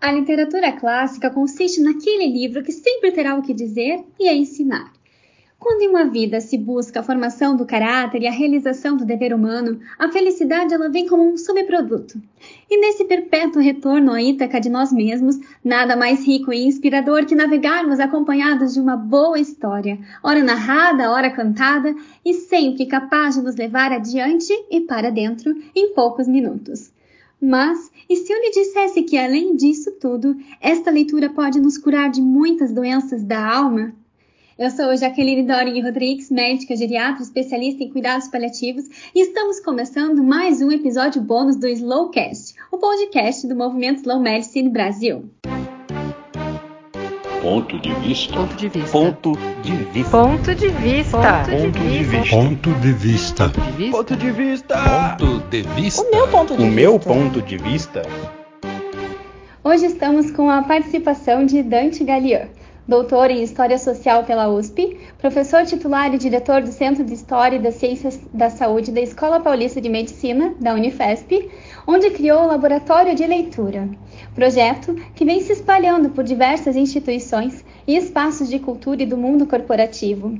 A 0.00 0.10
literatura 0.12 0.72
clássica 0.72 1.28
consiste 1.28 1.82
naquele 1.82 2.26
livro 2.26 2.62
que 2.62 2.72
sempre 2.72 3.12
terá 3.12 3.36
o 3.36 3.42
que 3.42 3.52
dizer 3.52 4.02
e 4.18 4.28
a 4.28 4.34
ensinar. 4.34 4.90
Quando 5.58 5.82
em 5.82 5.88
uma 5.88 6.06
vida 6.06 6.40
se 6.40 6.56
busca 6.56 7.00
a 7.00 7.02
formação 7.02 7.54
do 7.54 7.66
caráter 7.66 8.22
e 8.22 8.26
a 8.26 8.32
realização 8.32 8.96
do 8.96 9.04
dever 9.04 9.34
humano, 9.34 9.78
a 9.98 10.10
felicidade 10.10 10.72
ela 10.72 10.88
vem 10.88 11.06
como 11.06 11.30
um 11.30 11.36
subproduto. 11.36 12.18
E 12.70 12.80
nesse 12.80 13.04
perpétuo 13.04 13.60
retorno 13.60 14.12
à 14.12 14.22
Ítaca 14.22 14.58
de 14.58 14.70
nós 14.70 14.90
mesmos, 14.90 15.38
nada 15.62 15.94
mais 15.94 16.26
rico 16.26 16.50
e 16.50 16.66
inspirador 16.66 17.26
que 17.26 17.34
navegarmos 17.34 18.00
acompanhados 18.00 18.72
de 18.72 18.80
uma 18.80 18.96
boa 18.96 19.38
história, 19.38 19.98
ora 20.22 20.42
narrada, 20.42 21.10
ora 21.10 21.30
cantada, 21.30 21.94
e 22.24 22.32
sempre 22.32 22.86
capaz 22.86 23.34
de 23.34 23.42
nos 23.42 23.54
levar 23.54 23.92
adiante 23.92 24.50
e 24.70 24.80
para 24.80 25.10
dentro 25.10 25.54
em 25.76 25.92
poucos 25.92 26.26
minutos. 26.26 26.90
Mas, 27.40 27.90
e 28.08 28.16
se 28.16 28.32
eu 28.32 28.38
lhe 28.38 28.50
dissesse 28.50 29.02
que, 29.02 29.16
além 29.16 29.56
disso 29.56 29.92
tudo, 29.92 30.36
esta 30.60 30.90
leitura 30.90 31.30
pode 31.30 31.58
nos 31.58 31.78
curar 31.78 32.10
de 32.10 32.20
muitas 32.20 32.72
doenças 32.72 33.24
da 33.24 33.42
alma? 33.42 33.94
Eu 34.58 34.70
sou 34.70 34.94
Jaqueline 34.94 35.46
Doring 35.46 35.80
Rodrigues, 35.80 36.30
médica 36.30 36.76
geriatra 36.76 37.22
especialista 37.22 37.82
em 37.82 37.88
cuidados 37.88 38.28
paliativos, 38.28 38.84
e 39.14 39.22
estamos 39.22 39.58
começando 39.58 40.22
mais 40.22 40.60
um 40.60 40.70
episódio 40.70 41.22
bônus 41.22 41.56
do 41.56 41.66
Slowcast, 41.66 42.54
o 42.70 42.76
podcast 42.76 43.46
do 43.46 43.56
movimento 43.56 44.00
Slow 44.00 44.20
Medicine 44.20 44.68
Brasil. 44.68 45.30
Ponto 47.42 47.78
de 47.78 47.92
vista. 47.94 48.34
Ponto 48.34 48.54
de 48.56 48.68
vista. 48.68 48.90
Ponto 48.90 49.32
de 49.62 49.72
vista. 49.72 50.10
Ponto 50.10 50.54
de 50.54 50.68
vista. 50.68 51.18
Ponto 51.44 51.80
de 51.80 52.02
vista. 52.02 52.36
Ponto 52.36 52.70
de 52.80 52.92
vista. 52.92 53.48
Ponto 53.90 54.16
de 54.16 54.30
vista. 54.32 54.76
Ponto 55.18 55.48
de 55.50 55.62
vista. 55.62 56.02
O 56.02 56.10
meu 56.10 56.28
ponto 56.28 56.56
de 56.56 56.62
O 56.62 56.66
vista. 56.66 56.74
meu 56.74 56.98
ponto 56.98 57.42
de 57.42 57.56
vista. 57.56 58.02
Hoje 59.64 59.86
estamos 59.86 60.30
com 60.30 60.50
a 60.50 60.62
participação 60.62 61.44
de 61.46 61.62
Dante 61.62 62.04
Gallian, 62.04 62.48
doutor 62.86 63.30
em 63.30 63.42
História 63.42 63.78
Social 63.78 64.24
pela 64.24 64.48
USP, 64.48 64.96
professor 65.18 65.64
titular 65.64 66.14
e 66.14 66.18
diretor 66.18 66.62
do 66.62 66.72
Centro 66.72 67.04
de 67.04 67.14
História 67.14 67.56
e 67.56 67.62
das 67.62 67.74
Ciências 67.76 68.20
da 68.32 68.50
Saúde 68.50 68.90
da 68.90 69.00
Escola 69.00 69.40
Paulista 69.40 69.80
de 69.80 69.88
Medicina, 69.88 70.54
da 70.60 70.74
Unifesp, 70.74 71.48
onde 71.86 72.10
criou 72.10 72.42
o 72.42 72.46
Laboratório 72.46 73.14
de 73.14 73.26
Leitura, 73.26 73.88
projeto 74.34 74.94
que 75.14 75.24
vem 75.24 75.40
se 75.40 75.52
espalhando 75.52 76.10
por 76.10 76.24
diversas 76.24 76.76
instituições 76.76 77.64
e 77.86 77.96
espaços 77.96 78.48
de 78.48 78.58
cultura 78.58 79.02
e 79.02 79.06
do 79.06 79.16
mundo 79.16 79.46
corporativo. 79.46 80.38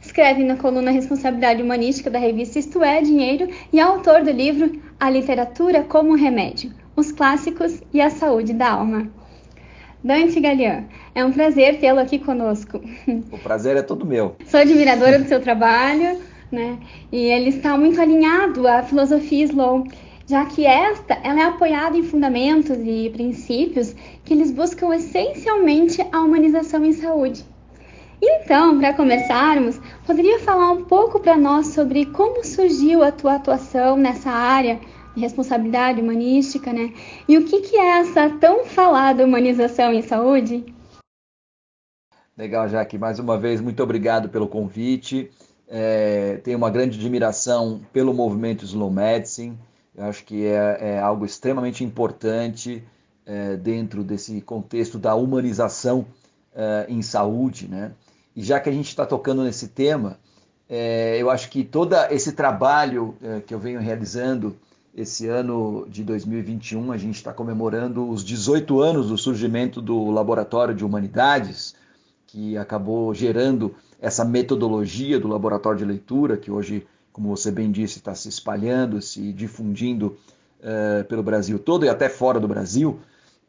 Escreve 0.00 0.44
na 0.44 0.56
coluna 0.56 0.90
Responsabilidade 0.90 1.62
Humanística 1.62 2.10
da 2.10 2.18
revista 2.18 2.58
Isto 2.58 2.82
é 2.82 3.00
Dinheiro 3.00 3.48
e 3.72 3.78
é 3.78 3.82
autor 3.82 4.22
do 4.22 4.30
livro 4.30 4.80
A 4.98 5.10
Literatura 5.10 5.82
como 5.82 6.14
Remédio, 6.14 6.72
os 6.94 7.12
Clássicos 7.12 7.80
e 7.92 8.00
a 8.00 8.10
Saúde 8.10 8.52
da 8.52 8.72
Alma. 8.72 9.08
Dante 10.02 10.38
Galian, 10.38 10.84
é 11.14 11.24
um 11.24 11.32
prazer 11.32 11.80
tê-lo 11.80 11.98
aqui 11.98 12.18
conosco. 12.18 12.80
O 13.32 13.38
prazer 13.38 13.76
é 13.76 13.82
todo 13.82 14.06
meu. 14.06 14.36
Sou 14.46 14.60
admiradora 14.60 15.18
do 15.18 15.26
seu 15.26 15.40
trabalho, 15.40 16.20
né? 16.52 16.78
E 17.10 17.16
ele 17.26 17.50
está 17.50 17.76
muito 17.76 18.00
alinhado 18.00 18.66
à 18.68 18.82
filosofia 18.82 19.44
slow, 19.44 19.86
já 20.26 20.44
que 20.44 20.64
esta 20.64 21.14
ela 21.24 21.40
é 21.40 21.44
apoiada 21.44 21.96
em 21.96 22.04
fundamentos 22.04 22.76
e 22.84 23.10
princípios 23.10 23.94
que 24.24 24.34
eles 24.34 24.52
buscam 24.52 24.94
essencialmente 24.94 26.00
a 26.12 26.20
humanização 26.20 26.84
em 26.84 26.92
saúde. 26.92 27.44
Então, 28.20 28.78
para 28.78 28.94
começarmos, 28.94 29.80
poderia 30.04 30.38
falar 30.40 30.72
um 30.72 30.84
pouco 30.84 31.20
para 31.20 31.36
nós 31.36 31.68
sobre 31.68 32.06
como 32.06 32.44
surgiu 32.44 33.02
a 33.02 33.12
tua 33.12 33.34
atuação 33.34 33.96
nessa 33.96 34.30
área 34.30 34.80
responsabilidade 35.18 36.00
humanística, 36.00 36.72
né? 36.72 36.92
E 37.28 37.36
o 37.36 37.44
que, 37.44 37.60
que 37.60 37.76
é 37.76 38.00
essa 38.00 38.30
tão 38.38 38.64
falada 38.64 39.24
humanização 39.24 39.92
em 39.92 40.02
saúde? 40.02 40.64
Legal, 42.36 42.68
Jaque. 42.68 42.96
Mais 42.96 43.18
uma 43.18 43.36
vez, 43.36 43.60
muito 43.60 43.82
obrigado 43.82 44.28
pelo 44.28 44.46
convite. 44.46 45.30
É, 45.66 46.36
tenho 46.44 46.56
uma 46.56 46.70
grande 46.70 46.98
admiração 46.98 47.80
pelo 47.92 48.14
movimento 48.14 48.64
Slow 48.64 48.90
Medicine. 48.90 49.58
Eu 49.94 50.04
acho 50.04 50.24
que 50.24 50.46
é, 50.46 50.78
é 50.80 50.98
algo 51.00 51.26
extremamente 51.26 51.82
importante 51.82 52.82
é, 53.26 53.56
dentro 53.56 54.04
desse 54.04 54.40
contexto 54.40 54.98
da 54.98 55.14
humanização 55.14 56.06
é, 56.54 56.86
em 56.88 57.02
saúde, 57.02 57.68
né? 57.68 57.92
E 58.34 58.42
já 58.42 58.60
que 58.60 58.70
a 58.70 58.72
gente 58.72 58.86
está 58.86 59.04
tocando 59.04 59.42
nesse 59.42 59.68
tema, 59.68 60.16
é, 60.68 61.16
eu 61.20 61.28
acho 61.30 61.50
que 61.50 61.64
todo 61.64 61.94
esse 62.10 62.32
trabalho 62.32 63.16
é, 63.22 63.40
que 63.40 63.52
eu 63.52 63.58
venho 63.58 63.80
realizando 63.80 64.56
esse 65.00 65.28
ano 65.28 65.86
de 65.88 66.02
2021, 66.02 66.90
a 66.90 66.96
gente 66.96 67.14
está 67.14 67.32
comemorando 67.32 68.10
os 68.10 68.24
18 68.24 68.80
anos 68.80 69.08
do 69.08 69.16
surgimento 69.16 69.80
do 69.80 70.10
Laboratório 70.10 70.74
de 70.74 70.84
Humanidades, 70.84 71.76
que 72.26 72.58
acabou 72.58 73.14
gerando 73.14 73.76
essa 74.00 74.24
metodologia 74.24 75.20
do 75.20 75.28
laboratório 75.28 75.78
de 75.78 75.84
leitura, 75.84 76.36
que 76.36 76.50
hoje, 76.50 76.84
como 77.12 77.28
você 77.28 77.52
bem 77.52 77.70
disse, 77.70 77.98
está 77.98 78.12
se 78.12 78.28
espalhando, 78.28 79.00
se 79.00 79.32
difundindo 79.32 80.18
uh, 80.58 81.04
pelo 81.04 81.22
Brasil 81.22 81.60
todo 81.60 81.86
e 81.86 81.88
até 81.88 82.08
fora 82.08 82.40
do 82.40 82.48
Brasil. 82.48 82.98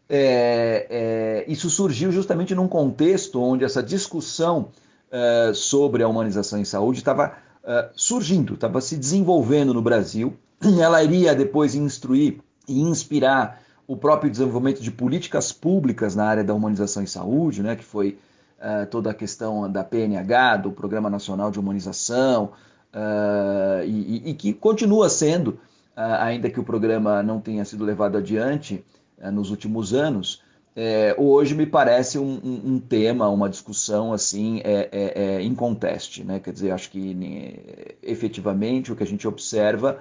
É, 0.07 0.85
é, 0.87 1.51
isso 1.51 1.67
surgiu 1.67 2.11
justamente 2.11 2.53
num 2.53 2.67
contexto 2.67 3.41
onde 3.41 3.63
essa 3.63 3.81
discussão 3.81 4.69
uh, 5.11 5.53
sobre 5.55 6.03
a 6.03 6.07
humanização 6.07 6.59
em 6.59 6.65
saúde 6.65 6.99
estava 6.99 7.37
uh, 7.63 7.89
surgindo, 7.95 8.53
estava 8.53 8.79
se 8.81 8.95
desenvolvendo 8.95 9.73
no 9.73 9.81
Brasil. 9.81 10.37
Ela 10.61 11.03
iria 11.03 11.33
depois 11.33 11.75
instruir 11.75 12.39
e 12.67 12.79
inspirar 12.81 13.61
o 13.87 13.97
próprio 13.97 14.29
desenvolvimento 14.29 14.81
de 14.81 14.91
políticas 14.91 15.51
públicas 15.51 16.15
na 16.15 16.25
área 16.25 16.43
da 16.43 16.53
humanização 16.53 17.01
em 17.01 17.07
saúde, 17.07 17.63
né, 17.63 17.75
que 17.75 17.83
foi 17.83 18.17
Uh, 18.59 18.85
toda 18.87 19.11
a 19.11 19.13
questão 19.13 19.71
da 19.71 19.85
PNH, 19.85 20.57
do 20.57 20.71
Programa 20.73 21.09
Nacional 21.09 21.49
de 21.49 21.57
Humanização, 21.57 22.51
uh, 22.93 23.85
e, 23.85 24.31
e, 24.31 24.33
que 24.33 24.51
continua 24.51 25.07
sendo, 25.07 25.51
uh, 25.95 26.19
ainda 26.19 26.49
que 26.49 26.59
o 26.59 26.63
programa 26.65 27.23
não 27.23 27.39
tenha 27.39 27.63
sido 27.63 27.85
levado 27.85 28.17
adiante 28.17 28.83
nos 29.31 29.49
últimos 29.49 29.93
anos, 29.93 30.43
é, 30.75 31.15
hoje 31.17 31.55
me 31.55 31.65
parece 31.65 32.17
um, 32.17 32.39
um, 32.43 32.73
um, 32.73 32.79
tema, 32.79 33.27
uma 33.29 33.49
discussão 33.49 34.13
assim, 34.13 34.61
é, 34.63 34.89
é, 34.91 35.23
é 35.23 35.41
inconteste. 35.41 36.23
Né? 36.23 36.39
Quer 36.39 36.53
dizer, 36.53 36.71
acho 36.71 36.89
que 36.91 37.13
né, 37.13 37.53
efetivamente 38.01 38.91
o 38.91 38.95
que 38.95 39.03
a 39.03 39.07
gente 39.07 39.27
observa 39.27 39.99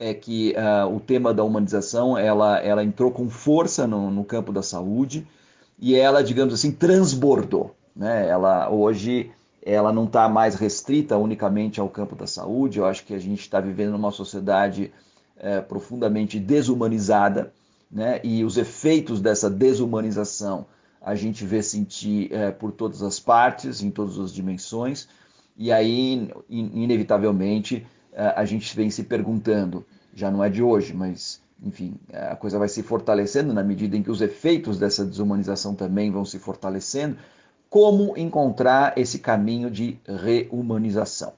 é 0.00 0.14
que 0.14 0.54
o 0.90 0.98
tema 0.98 1.32
da 1.32 1.44
humanização 1.44 2.16
ela, 2.16 2.58
ela 2.58 2.82
entrou 2.82 3.10
com 3.10 3.28
força 3.28 3.86
no, 3.86 4.10
no 4.10 4.24
campo 4.24 4.50
da 4.50 4.62
saúde 4.62 5.26
e 5.78 5.94
ela, 5.94 6.24
digamos 6.24 6.54
assim, 6.54 6.72
transbordou. 6.72 7.76
Né? 7.94 8.26
Ela 8.26 8.70
hoje 8.70 9.30
ela 9.62 9.92
não 9.92 10.04
está 10.04 10.28
mais 10.28 10.54
restrita 10.54 11.16
unicamente 11.16 11.80
ao 11.80 11.88
campo 11.88 12.16
da 12.16 12.26
saúde. 12.26 12.78
Eu 12.78 12.86
acho 12.86 13.04
que 13.04 13.14
a 13.14 13.18
gente 13.18 13.40
está 13.40 13.60
vivendo 13.60 13.92
numa 13.92 14.10
sociedade 14.10 14.90
é, 15.36 15.60
profundamente 15.60 16.38
desumanizada, 16.38 17.52
né? 17.90 18.20
E 18.22 18.44
os 18.44 18.56
efeitos 18.56 19.20
dessa 19.20 19.50
desumanização 19.50 20.66
a 21.02 21.14
gente 21.14 21.44
vê 21.44 21.62
sentir 21.62 22.32
é, 22.32 22.50
por 22.50 22.72
todas 22.72 23.02
as 23.02 23.18
partes, 23.18 23.82
em 23.82 23.90
todas 23.90 24.18
as 24.18 24.32
dimensões. 24.32 25.08
E 25.56 25.72
aí, 25.72 26.30
inevitavelmente, 26.48 27.76
é, 27.76 27.86
a 28.14 28.44
gente 28.44 28.74
vem 28.74 28.90
se 28.90 29.04
perguntando, 29.04 29.84
já 30.14 30.30
não 30.30 30.42
é 30.42 30.48
de 30.48 30.62
hoje, 30.62 30.92
mas 30.94 31.40
enfim, 31.62 31.94
a 32.12 32.34
coisa 32.36 32.58
vai 32.58 32.68
se 32.68 32.82
fortalecendo 32.82 33.52
na 33.52 33.62
medida 33.62 33.96
em 33.96 34.02
que 34.02 34.10
os 34.10 34.20
efeitos 34.20 34.78
dessa 34.78 35.04
desumanização 35.04 35.74
também 35.74 36.10
vão 36.10 36.24
se 36.24 36.38
fortalecendo 36.38 37.16
como 37.68 38.16
encontrar 38.16 38.98
esse 38.98 39.18
caminho 39.18 39.70
de 39.70 39.98
reumanização. 40.06 41.34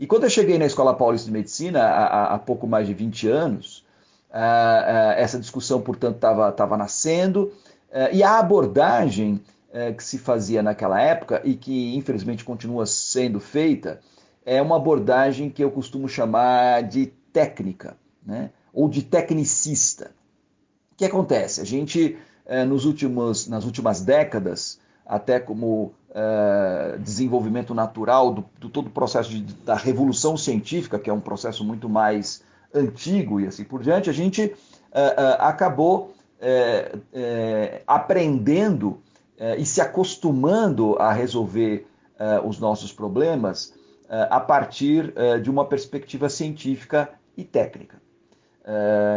E 0.00 0.06
quando 0.06 0.24
eu 0.24 0.30
cheguei 0.30 0.58
na 0.58 0.66
Escola 0.66 0.94
Paulista 0.94 1.26
de 1.26 1.32
Medicina, 1.32 1.82
há, 1.82 2.34
há 2.34 2.38
pouco 2.38 2.66
mais 2.66 2.88
de 2.88 2.94
20 2.94 3.28
anos, 3.28 3.84
essa 5.16 5.38
discussão, 5.38 5.80
portanto, 5.80 6.16
estava 6.16 6.76
nascendo, 6.76 7.52
uh, 7.90 8.12
e 8.12 8.22
a 8.22 8.38
abordagem 8.38 9.40
que 9.96 10.04
se 10.04 10.18
fazia 10.18 10.62
naquela 10.62 11.00
época, 11.00 11.40
e 11.44 11.54
que 11.54 11.96
infelizmente 11.96 12.44
continua 12.44 12.84
sendo 12.84 13.40
feita, 13.40 14.00
é 14.44 14.60
uma 14.60 14.76
abordagem 14.76 15.50
que 15.50 15.62
eu 15.62 15.70
costumo 15.70 16.08
chamar 16.08 16.82
de 16.82 17.06
técnica, 17.32 17.96
né? 18.24 18.50
ou 18.72 18.88
de 18.88 19.02
tecnicista. 19.02 20.10
O 20.92 20.96
que 20.96 21.04
acontece? 21.04 21.60
A 21.60 21.64
gente, 21.64 22.16
nos 22.68 22.84
últimos, 22.84 23.46
nas 23.48 23.64
últimas 23.64 24.00
décadas, 24.00 24.78
até 25.06 25.38
como 25.38 25.92
uh, 26.10 26.98
desenvolvimento 26.98 27.74
natural 27.74 28.32
do, 28.32 28.44
do, 28.58 28.68
todo 28.68 28.86
o 28.86 28.90
processo 28.90 29.30
de, 29.30 29.42
da 29.42 29.74
revolução 29.74 30.36
científica, 30.36 30.98
que 30.98 31.10
é 31.10 31.12
um 31.12 31.20
processo 31.20 31.64
muito 31.64 31.88
mais 31.88 32.42
antigo 32.74 33.40
e 33.40 33.46
assim 33.46 33.64
por 33.64 33.82
diante, 33.82 34.08
a 34.08 34.12
gente 34.12 34.44
uh, 34.46 34.56
acabou 35.38 36.14
aprendendo 37.86 38.98
e 39.56 39.64
se 39.64 39.80
acostumando 39.80 40.96
a 40.98 41.12
resolver 41.12 41.86
os 42.44 42.58
nossos 42.58 42.92
problemas 42.92 43.72
a 44.28 44.40
partir 44.40 45.14
de 45.42 45.50
uma 45.50 45.64
perspectiva 45.64 46.28
científica 46.28 47.08
e 47.36 47.44
técnica. 47.44 47.96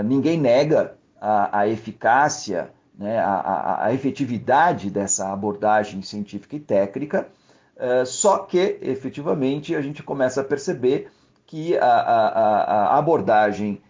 ninguém 0.06 0.40
nega 0.40 0.96
a, 1.20 1.60
a 1.60 1.68
eficácia 1.68 2.72
né, 2.98 3.20
a, 3.20 3.86
a, 3.86 3.94
efetividade 3.94 4.90
dessa 4.90 5.32
abordagem 5.32 6.02
científica 6.02 6.56
e 6.56 6.60
técnica, 6.60 7.28
uh, 7.76 8.06
só 8.06 8.40
que 8.40 8.78
efetivamente 8.82 9.76
a 9.76 9.82
gente 9.82 10.02
começa 10.02 10.42
a 10.42 10.44
perceber 10.44 11.12
que 11.46 11.78
a, 11.78 12.98
abordagem 12.98 13.82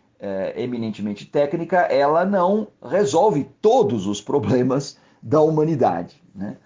eminentemente 0.55 1.25
técnica 1.25 1.81
ela 1.81 2.25
não 2.25 2.67
resolve 2.83 3.47
todos 3.61 4.07
os 4.07 4.19
problemas 4.19 4.97
da 5.21 5.39
humanidade. 5.39 6.21
Né? 6.33 6.57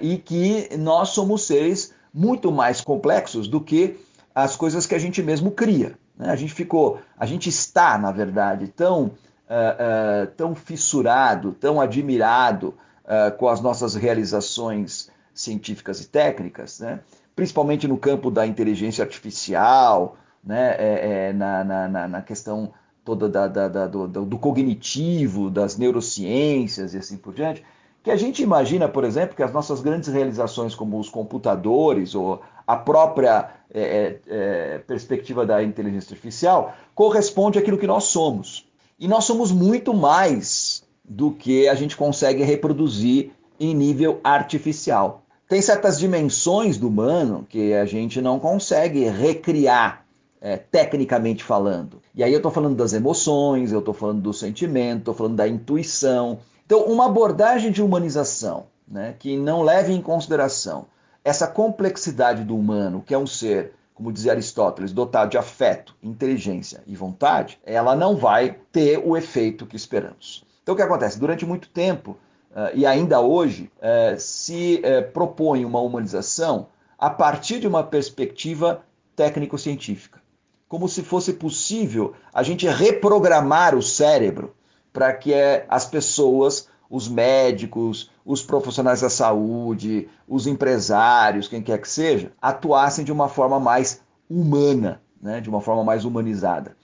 E 0.00 0.16
que 0.16 0.68
nós 0.78 1.10
somos 1.10 1.46
seres 1.46 1.94
muito 2.12 2.52
mais 2.52 2.80
complexos 2.80 3.48
do 3.48 3.60
que 3.60 3.98
as 4.34 4.56
coisas 4.56 4.86
que 4.86 4.94
a 4.94 4.98
gente 4.98 5.22
mesmo 5.22 5.50
cria. 5.50 5.98
Né? 6.16 6.30
A 6.30 6.36
gente 6.36 6.52
ficou, 6.52 7.00
a 7.18 7.26
gente 7.26 7.48
está, 7.48 7.98
na 7.98 8.10
verdade, 8.10 8.68
tão, 8.68 9.04
uh, 9.04 9.08
uh, 9.08 10.26
tão 10.36 10.54
fissurado, 10.54 11.52
tão 11.52 11.80
admirado 11.80 12.74
uh, 13.04 13.36
com 13.36 13.48
as 13.48 13.60
nossas 13.60 13.94
realizações 13.94 15.10
científicas 15.34 16.00
e 16.00 16.08
técnicas, 16.08 16.80
né? 16.80 17.00
principalmente 17.34 17.88
no 17.88 17.96
campo 17.96 18.30
da 18.30 18.46
inteligência 18.46 19.02
artificial, 19.02 20.16
né? 20.44 20.74
É, 20.78 21.28
é, 21.28 21.32
na, 21.32 21.64
na, 21.64 22.08
na, 22.08 22.22
questão 22.22 22.72
toda 23.04 23.28
da, 23.28 23.46
da, 23.46 23.68
da, 23.68 23.86
do, 23.86 24.06
do 24.06 24.38
cognitivo, 24.38 25.50
das 25.50 25.76
neurociências 25.76 26.94
e 26.94 26.98
assim 26.98 27.16
por 27.16 27.32
diante, 27.32 27.64
que 28.02 28.10
a 28.10 28.16
gente 28.16 28.42
imagina, 28.42 28.88
por 28.88 29.04
exemplo, 29.04 29.36
que 29.36 29.42
as 29.42 29.52
nossas 29.52 29.80
grandes 29.80 30.08
realizações, 30.08 30.74
como 30.74 30.98
os 30.98 31.08
computadores 31.08 32.14
ou 32.14 32.40
a 32.66 32.76
própria 32.76 33.50
é, 33.72 33.80
é, 33.80 34.20
é, 34.26 34.78
perspectiva 34.78 35.46
da 35.46 35.62
inteligência 35.62 36.12
artificial, 36.12 36.74
corresponde 36.94 37.58
àquilo 37.58 37.78
que 37.78 37.86
nós 37.86 38.04
somos. 38.04 38.66
E 38.98 39.06
nós 39.06 39.24
somos 39.24 39.52
muito 39.52 39.94
mais 39.94 40.82
do 41.04 41.30
que 41.30 41.68
a 41.68 41.74
gente 41.74 41.96
consegue 41.96 42.42
reproduzir 42.42 43.30
em 43.58 43.74
nível 43.74 44.20
artificial. 44.24 45.22
Tem 45.48 45.60
certas 45.60 45.98
dimensões 45.98 46.78
do 46.78 46.88
humano 46.88 47.46
que 47.48 47.74
a 47.74 47.84
gente 47.84 48.20
não 48.20 48.38
consegue 48.38 49.04
recriar 49.04 50.04
é, 50.40 50.56
tecnicamente 50.56 51.44
falando. 51.44 52.02
E 52.14 52.24
aí 52.24 52.32
eu 52.32 52.38
estou 52.38 52.50
falando 52.50 52.74
das 52.74 52.92
emoções, 52.92 53.70
eu 53.70 53.78
estou 53.78 53.94
falando 53.94 54.20
do 54.20 54.32
sentimento, 54.32 54.98
estou 54.98 55.14
falando 55.14 55.36
da 55.36 55.46
intuição, 55.46 56.38
então, 56.72 56.84
uma 56.84 57.04
abordagem 57.04 57.70
de 57.70 57.82
humanização 57.82 58.64
né, 58.88 59.14
que 59.18 59.36
não 59.36 59.60
leve 59.60 59.92
em 59.92 60.00
consideração 60.00 60.86
essa 61.22 61.46
complexidade 61.46 62.44
do 62.44 62.56
humano, 62.56 63.04
que 63.06 63.12
é 63.12 63.18
um 63.18 63.26
ser, 63.26 63.74
como 63.92 64.10
dizia 64.10 64.32
Aristóteles, 64.32 64.90
dotado 64.90 65.32
de 65.32 65.36
afeto, 65.36 65.94
inteligência 66.02 66.82
e 66.86 66.96
vontade, 66.96 67.60
ela 67.62 67.94
não 67.94 68.16
vai 68.16 68.56
ter 68.72 68.98
o 69.04 69.14
efeito 69.18 69.66
que 69.66 69.76
esperamos. 69.76 70.46
Então, 70.62 70.72
o 70.72 70.76
que 70.76 70.82
acontece? 70.82 71.20
Durante 71.20 71.44
muito 71.44 71.68
tempo, 71.68 72.12
uh, 72.52 72.74
e 72.74 72.86
ainda 72.86 73.20
hoje, 73.20 73.70
uh, 73.76 74.18
se 74.18 74.80
uh, 74.82 75.12
propõe 75.12 75.66
uma 75.66 75.80
humanização 75.82 76.68
a 76.98 77.10
partir 77.10 77.60
de 77.60 77.68
uma 77.68 77.82
perspectiva 77.82 78.82
técnico-científica. 79.14 80.22
Como 80.70 80.88
se 80.88 81.02
fosse 81.02 81.34
possível 81.34 82.14
a 82.32 82.42
gente 82.42 82.66
reprogramar 82.66 83.74
o 83.74 83.82
cérebro 83.82 84.54
para 84.92 85.12
que 85.12 85.32
é, 85.32 85.64
as 85.68 85.86
pessoas, 85.86 86.68
os 86.90 87.08
médicos, 87.08 88.10
os 88.24 88.42
profissionais 88.42 89.00
da 89.00 89.10
saúde, 89.10 90.08
os 90.28 90.46
empresários, 90.46 91.48
quem 91.48 91.62
quer 91.62 91.80
que 91.80 91.88
seja, 91.88 92.32
atuassem 92.40 93.04
de 93.04 93.12
uma 93.12 93.28
forma 93.28 93.58
mais 93.58 94.00
humana, 94.28 95.00
né, 95.20 95.40
de 95.40 95.48
uma 95.48 95.60
forma 95.60 95.82
mais 95.82 96.04
humanizada. 96.04 96.76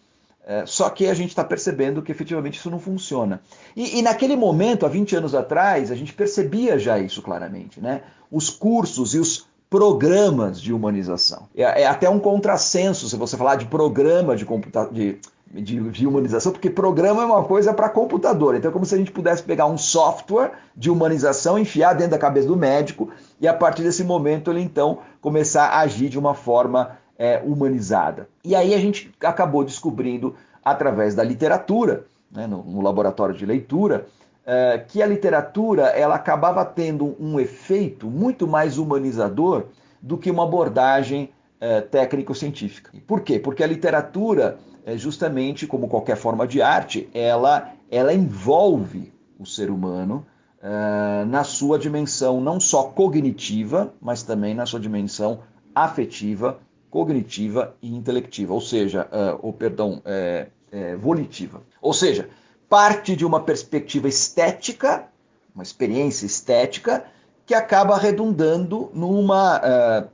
É, 0.46 0.64
só 0.64 0.88
que 0.88 1.06
a 1.06 1.12
gente 1.12 1.28
está 1.28 1.44
percebendo 1.44 2.00
que 2.00 2.10
efetivamente 2.10 2.58
isso 2.58 2.70
não 2.70 2.80
funciona. 2.80 3.42
E, 3.76 3.98
e, 3.98 4.02
naquele 4.02 4.34
momento, 4.34 4.86
há 4.86 4.88
20 4.88 5.16
anos 5.16 5.34
atrás, 5.34 5.90
a 5.90 5.94
gente 5.94 6.14
percebia 6.14 6.78
já 6.78 6.98
isso 6.98 7.20
claramente. 7.20 7.78
Né? 7.78 8.00
Os 8.32 8.48
cursos 8.48 9.14
e 9.14 9.18
os 9.18 9.46
programas 9.68 10.58
de 10.58 10.72
humanização. 10.72 11.48
É, 11.54 11.82
é 11.82 11.86
até 11.86 12.08
um 12.08 12.18
contrassenso 12.18 13.06
se 13.10 13.16
você 13.16 13.36
falar 13.36 13.56
de 13.56 13.66
programa 13.66 14.34
de, 14.34 14.46
computa 14.46 14.88
de 14.90 15.18
de, 15.52 15.80
de, 15.90 16.06
humanização, 16.06 16.52
porque 16.52 16.68
programa 16.68 17.22
é 17.22 17.26
uma 17.26 17.42
coisa 17.42 17.72
para 17.72 17.88
computador. 17.88 18.54
Então 18.54 18.70
é 18.70 18.72
como 18.72 18.84
se 18.84 18.94
a 18.94 18.98
gente 18.98 19.10
pudesse 19.10 19.42
pegar 19.42 19.66
um 19.66 19.78
software 19.78 20.52
de 20.76 20.90
humanização, 20.90 21.58
enfiar 21.58 21.94
dentro 21.94 22.12
da 22.12 22.18
cabeça 22.18 22.46
do 22.46 22.56
médico 22.56 23.10
e 23.40 23.48
a 23.48 23.54
partir 23.54 23.82
desse 23.82 24.04
momento 24.04 24.50
ele 24.50 24.60
então 24.60 24.98
começar 25.20 25.68
a 25.68 25.80
agir 25.80 26.08
de 26.08 26.18
uma 26.18 26.34
forma 26.34 26.98
é, 27.18 27.42
humanizada. 27.44 28.28
E 28.44 28.54
aí 28.54 28.74
a 28.74 28.78
gente 28.78 29.10
acabou 29.20 29.64
descobrindo 29.64 30.34
através 30.64 31.14
da 31.14 31.24
literatura, 31.24 32.04
né, 32.30 32.46
no, 32.46 32.62
no, 32.62 32.82
laboratório 32.82 33.34
de 33.34 33.46
leitura, 33.46 34.06
é, 34.46 34.84
que 34.86 35.02
a 35.02 35.06
literatura 35.06 35.86
ela 35.86 36.14
acabava 36.14 36.64
tendo 36.64 37.16
um 37.18 37.40
efeito 37.40 38.06
muito 38.06 38.46
mais 38.46 38.76
humanizador 38.76 39.64
do 40.00 40.18
que 40.18 40.30
uma 40.30 40.44
abordagem 40.44 41.30
é, 41.60 41.80
técnico-científica. 41.80 42.92
Por 43.06 43.22
quê? 43.22 43.38
Porque 43.38 43.64
a 43.64 43.66
literatura 43.66 44.58
justamente 44.96 45.66
como 45.66 45.88
qualquer 45.88 46.16
forma 46.16 46.46
de 46.46 46.62
arte, 46.62 47.08
ela, 47.12 47.72
ela 47.90 48.14
envolve 48.14 49.12
o 49.38 49.44
ser 49.44 49.70
humano 49.70 50.24
uh, 50.62 51.26
na 51.26 51.44
sua 51.44 51.78
dimensão 51.78 52.40
não 52.40 52.58
só 52.58 52.84
cognitiva, 52.84 53.92
mas 54.00 54.22
também 54.22 54.54
na 54.54 54.66
sua 54.66 54.80
dimensão 54.80 55.40
afetiva, 55.74 56.58
cognitiva 56.90 57.74
e 57.82 57.94
intelectiva, 57.94 58.54
ou 58.54 58.60
seja, 58.60 59.06
uh, 59.06 59.38
ou 59.42 59.52
perdão, 59.52 60.00
é, 60.04 60.48
é, 60.72 60.96
volitiva. 60.96 61.62
Ou 61.80 61.92
seja, 61.92 62.28
parte 62.68 63.14
de 63.14 63.24
uma 63.24 63.40
perspectiva 63.40 64.08
estética, 64.08 65.06
uma 65.54 65.62
experiência 65.62 66.26
estética, 66.26 67.04
que 67.46 67.54
acaba 67.54 67.96
redundando 67.96 68.90
numa 68.92 69.58
uh, 69.58 70.08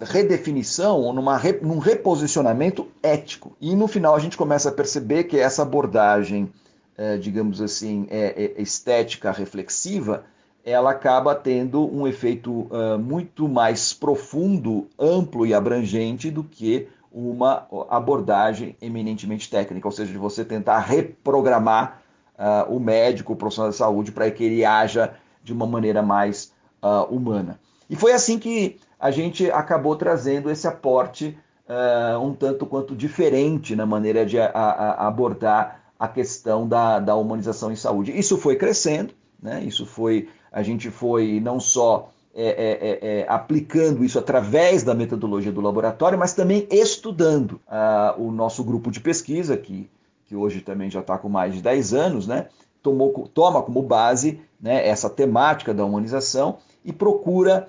redefinição 0.00 1.00
ou 1.00 1.12
numa, 1.12 1.40
num 1.62 1.78
reposicionamento 1.78 2.86
ético. 3.02 3.56
E 3.60 3.74
no 3.74 3.88
final 3.88 4.14
a 4.14 4.18
gente 4.18 4.36
começa 4.36 4.68
a 4.68 4.72
perceber 4.72 5.24
que 5.24 5.38
essa 5.38 5.62
abordagem, 5.62 6.52
é, 6.96 7.16
digamos 7.16 7.60
assim, 7.60 8.06
é, 8.10 8.52
é 8.58 8.62
estética 8.62 9.30
reflexiva, 9.30 10.24
ela 10.64 10.90
acaba 10.90 11.34
tendo 11.34 11.86
um 11.94 12.08
efeito 12.08 12.50
uh, 12.50 12.98
muito 12.98 13.48
mais 13.48 13.92
profundo, 13.92 14.88
amplo 14.98 15.46
e 15.46 15.54
abrangente 15.54 16.28
do 16.28 16.42
que 16.42 16.88
uma 17.12 17.68
abordagem 17.88 18.76
eminentemente 18.82 19.48
técnica, 19.48 19.86
ou 19.86 19.92
seja, 19.92 20.10
de 20.10 20.18
você 20.18 20.44
tentar 20.44 20.80
reprogramar 20.80 22.02
uh, 22.36 22.74
o 22.74 22.80
médico, 22.80 23.32
o 23.32 23.36
profissional 23.36 23.70
da 23.70 23.76
saúde, 23.76 24.10
para 24.10 24.28
que 24.28 24.42
ele 24.42 24.64
haja 24.64 25.14
de 25.42 25.52
uma 25.52 25.66
maneira 25.68 26.02
mais 26.02 26.52
uh, 26.82 27.04
humana. 27.14 27.60
E 27.88 27.94
foi 27.94 28.12
assim 28.12 28.36
que 28.36 28.80
a 28.98 29.10
gente 29.10 29.50
acabou 29.50 29.96
trazendo 29.96 30.50
esse 30.50 30.66
aporte 30.66 31.38
uh, 31.68 32.18
um 32.20 32.34
tanto 32.34 32.66
quanto 32.66 32.94
diferente 32.94 33.76
na 33.76 33.86
maneira 33.86 34.24
de 34.24 34.38
a, 34.38 34.46
a, 34.48 35.06
abordar 35.06 35.82
a 35.98 36.08
questão 36.08 36.66
da, 36.66 36.98
da, 36.98 37.14
humanização 37.14 37.72
em 37.72 37.76
saúde. 37.76 38.16
Isso 38.16 38.36
foi 38.36 38.56
crescendo, 38.56 39.14
né? 39.42 39.62
Isso 39.64 39.86
foi, 39.86 40.28
a 40.52 40.62
gente 40.62 40.90
foi 40.90 41.40
não 41.40 41.58
só 41.58 42.10
é, 42.34 42.48
é, 42.48 43.20
é, 43.20 43.26
aplicando 43.28 44.04
isso 44.04 44.18
através 44.18 44.82
da 44.82 44.94
metodologia 44.94 45.50
do 45.50 45.60
laboratório, 45.62 46.18
mas 46.18 46.34
também 46.34 46.66
estudando. 46.70 47.52
Uh, 47.66 48.22
o 48.22 48.30
nosso 48.30 48.62
grupo 48.62 48.90
de 48.90 49.00
pesquisa, 49.00 49.56
que, 49.56 49.88
que 50.26 50.36
hoje 50.36 50.60
também 50.60 50.90
já 50.90 51.00
está 51.00 51.16
com 51.16 51.30
mais 51.30 51.54
de 51.54 51.62
10 51.62 51.94
anos, 51.94 52.26
né? 52.26 52.48
Tomou, 52.82 53.28
toma 53.32 53.62
como 53.62 53.82
base 53.82 54.40
né, 54.60 54.86
essa 54.86 55.08
temática 55.08 55.72
da 55.72 55.84
humanização 55.84 56.58
e 56.84 56.92
procura 56.92 57.68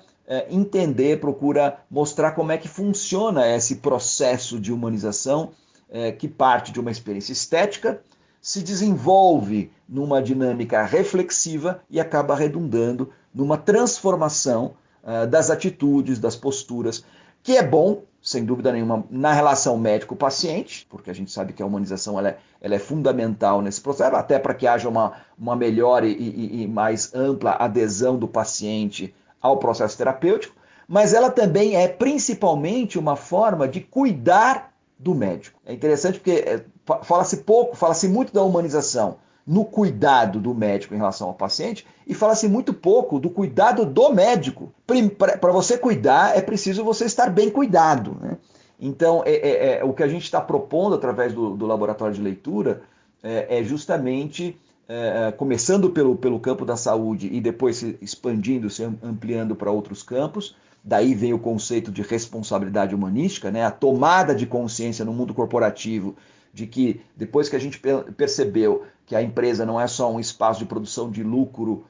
entender, 0.50 1.20
procura 1.20 1.78
mostrar 1.90 2.32
como 2.32 2.52
é 2.52 2.58
que 2.58 2.68
funciona 2.68 3.46
esse 3.48 3.76
processo 3.76 4.60
de 4.60 4.72
humanização 4.72 5.50
é, 5.90 6.12
que 6.12 6.28
parte 6.28 6.70
de 6.72 6.80
uma 6.80 6.90
experiência 6.90 7.32
estética, 7.32 8.02
se 8.40 8.62
desenvolve 8.62 9.70
numa 9.88 10.22
dinâmica 10.22 10.82
reflexiva 10.82 11.80
e 11.90 11.98
acaba 11.98 12.34
redundando 12.34 13.10
numa 13.34 13.56
transformação 13.56 14.74
uh, 15.02 15.26
das 15.26 15.50
atitudes, 15.50 16.18
das 16.18 16.36
posturas, 16.36 17.04
que 17.42 17.56
é 17.56 17.62
bom, 17.62 18.02
sem 18.22 18.44
dúvida 18.44 18.72
nenhuma, 18.72 19.04
na 19.10 19.32
relação 19.32 19.76
médico-paciente, 19.78 20.86
porque 20.88 21.10
a 21.10 21.14
gente 21.14 21.30
sabe 21.30 21.52
que 21.52 21.62
a 21.62 21.66
humanização 21.66 22.18
ela 22.18 22.30
é, 22.30 22.38
ela 22.60 22.74
é 22.74 22.78
fundamental 22.78 23.62
nesse 23.62 23.80
processo, 23.80 24.14
até 24.14 24.38
para 24.38 24.54
que 24.54 24.66
haja 24.66 24.88
uma, 24.88 25.14
uma 25.38 25.56
melhor 25.56 26.04
e, 26.04 26.12
e, 26.12 26.62
e 26.62 26.68
mais 26.68 27.14
ampla 27.14 27.52
adesão 27.52 28.18
do 28.18 28.28
paciente 28.28 29.14
ao 29.40 29.58
processo 29.58 29.96
terapêutico, 29.96 30.54
mas 30.86 31.12
ela 31.12 31.30
também 31.30 31.76
é 31.76 31.86
principalmente 31.86 32.98
uma 32.98 33.16
forma 33.16 33.68
de 33.68 33.80
cuidar 33.80 34.72
do 34.98 35.14
médico. 35.14 35.60
É 35.64 35.72
interessante 35.72 36.18
porque 36.18 36.32
é, 36.32 36.64
fala-se 37.02 37.38
pouco, 37.38 37.76
fala-se 37.76 38.08
muito 38.08 38.32
da 38.32 38.42
humanização 38.42 39.18
no 39.46 39.64
cuidado 39.64 40.38
do 40.38 40.54
médico 40.54 40.94
em 40.94 40.98
relação 40.98 41.28
ao 41.28 41.34
paciente 41.34 41.86
e 42.06 42.12
fala-se 42.12 42.46
muito 42.46 42.74
pouco 42.74 43.18
do 43.18 43.30
cuidado 43.30 43.86
do 43.86 44.12
médico. 44.12 44.72
Para 45.16 45.52
você 45.52 45.78
cuidar, 45.78 46.36
é 46.36 46.42
preciso 46.42 46.84
você 46.84 47.06
estar 47.06 47.30
bem 47.30 47.48
cuidado. 47.48 48.16
Né? 48.20 48.36
Então, 48.78 49.22
é, 49.24 49.32
é, 49.32 49.78
é, 49.78 49.84
o 49.84 49.94
que 49.94 50.02
a 50.02 50.08
gente 50.08 50.24
está 50.24 50.40
propondo 50.40 50.94
através 50.94 51.32
do, 51.32 51.56
do 51.56 51.66
laboratório 51.66 52.14
de 52.14 52.20
leitura 52.20 52.82
é, 53.22 53.60
é 53.60 53.62
justamente 53.62 54.58
é, 54.88 55.30
começando 55.32 55.90
pelo, 55.90 56.16
pelo 56.16 56.40
campo 56.40 56.64
da 56.64 56.76
saúde 56.76 57.28
e 57.30 57.40
depois 57.40 57.76
se 57.76 57.98
expandindo, 58.00 58.70
se 58.70 58.82
ampliando 58.82 59.54
para 59.54 59.70
outros 59.70 60.02
campos. 60.02 60.56
Daí 60.82 61.14
vem 61.14 61.34
o 61.34 61.38
conceito 61.38 61.92
de 61.92 62.02
responsabilidade 62.02 62.94
humanística, 62.94 63.50
né? 63.50 63.64
a 63.64 63.70
tomada 63.70 64.34
de 64.34 64.46
consciência 64.46 65.04
no 65.04 65.12
mundo 65.12 65.34
corporativo 65.34 66.16
de 66.54 66.66
que 66.66 67.00
depois 67.14 67.48
que 67.48 67.56
a 67.56 67.58
gente 67.58 67.80
percebeu 68.16 68.84
que 69.04 69.14
a 69.14 69.22
empresa 69.22 69.66
não 69.66 69.80
é 69.80 69.86
só 69.86 70.10
um 70.10 70.18
espaço 70.18 70.60
de 70.60 70.66
produção 70.66 71.10
de 71.10 71.22
lucro, 71.22 71.84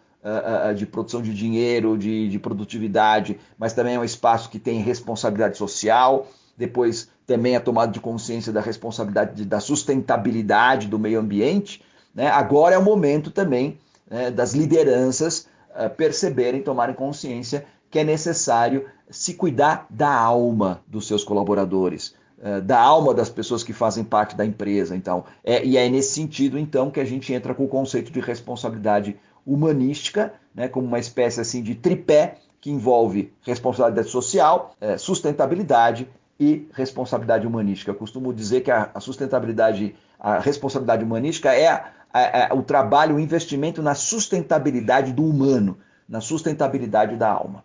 de 0.76 0.84
produção 0.84 1.22
de 1.22 1.32
dinheiro, 1.32 1.96
de, 1.96 2.28
de 2.28 2.38
produtividade, 2.38 3.38
mas 3.56 3.72
também 3.72 3.94
é 3.94 4.00
um 4.00 4.04
espaço 4.04 4.50
que 4.50 4.58
tem 4.58 4.80
responsabilidade 4.80 5.56
social, 5.56 6.26
depois 6.56 7.08
também 7.26 7.54
a 7.54 7.60
tomada 7.60 7.92
de 7.92 8.00
consciência 8.00 8.52
da 8.52 8.60
responsabilidade 8.60 9.44
da 9.44 9.60
sustentabilidade 9.60 10.88
do 10.88 10.98
meio 10.98 11.20
ambiente. 11.20 11.82
Né? 12.18 12.26
Agora 12.26 12.74
é 12.74 12.78
o 12.78 12.82
momento 12.82 13.30
também 13.30 13.78
né, 14.10 14.28
das 14.28 14.52
lideranças 14.52 15.46
uh, 15.70 15.88
perceberem, 15.88 16.60
tomarem 16.60 16.92
consciência 16.92 17.64
que 17.88 18.00
é 18.00 18.02
necessário 18.02 18.86
se 19.08 19.34
cuidar 19.34 19.86
da 19.88 20.12
alma 20.12 20.82
dos 20.88 21.06
seus 21.06 21.22
colaboradores, 21.22 22.16
uh, 22.40 22.60
da 22.60 22.76
alma 22.76 23.14
das 23.14 23.28
pessoas 23.28 23.62
que 23.62 23.72
fazem 23.72 24.02
parte 24.02 24.34
da 24.34 24.44
empresa. 24.44 24.96
Então, 24.96 25.26
é, 25.44 25.64
e 25.64 25.76
é 25.76 25.88
nesse 25.88 26.14
sentido 26.14 26.58
então 26.58 26.90
que 26.90 26.98
a 26.98 27.04
gente 27.04 27.32
entra 27.32 27.54
com 27.54 27.66
o 27.66 27.68
conceito 27.68 28.10
de 28.10 28.18
responsabilidade 28.18 29.16
humanística, 29.46 30.34
né, 30.52 30.66
como 30.66 30.88
uma 30.88 30.98
espécie 30.98 31.40
assim 31.40 31.62
de 31.62 31.76
tripé 31.76 32.38
que 32.60 32.68
envolve 32.68 33.32
responsabilidade 33.42 34.10
social, 34.10 34.74
eh, 34.80 34.98
sustentabilidade 34.98 36.08
e 36.40 36.68
responsabilidade 36.72 37.46
humanística. 37.46 37.92
Eu 37.92 37.94
costumo 37.94 38.32
dizer 38.32 38.62
que 38.62 38.70
a, 38.70 38.90
sustentabilidade, 39.00 39.94
a 40.18 40.40
responsabilidade 40.40 41.04
humanística 41.04 41.52
é 41.52 41.68
a, 41.68 41.90
a, 42.12 42.54
o 42.54 42.62
trabalho, 42.62 43.16
o 43.16 43.20
investimento 43.20 43.82
na 43.82 43.94
sustentabilidade 43.94 45.12
do 45.12 45.24
humano, 45.24 45.78
na 46.08 46.20
sustentabilidade 46.20 47.16
da 47.16 47.30
alma. 47.30 47.64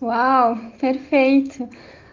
Uau, 0.00 0.56
perfeito. 0.80 1.68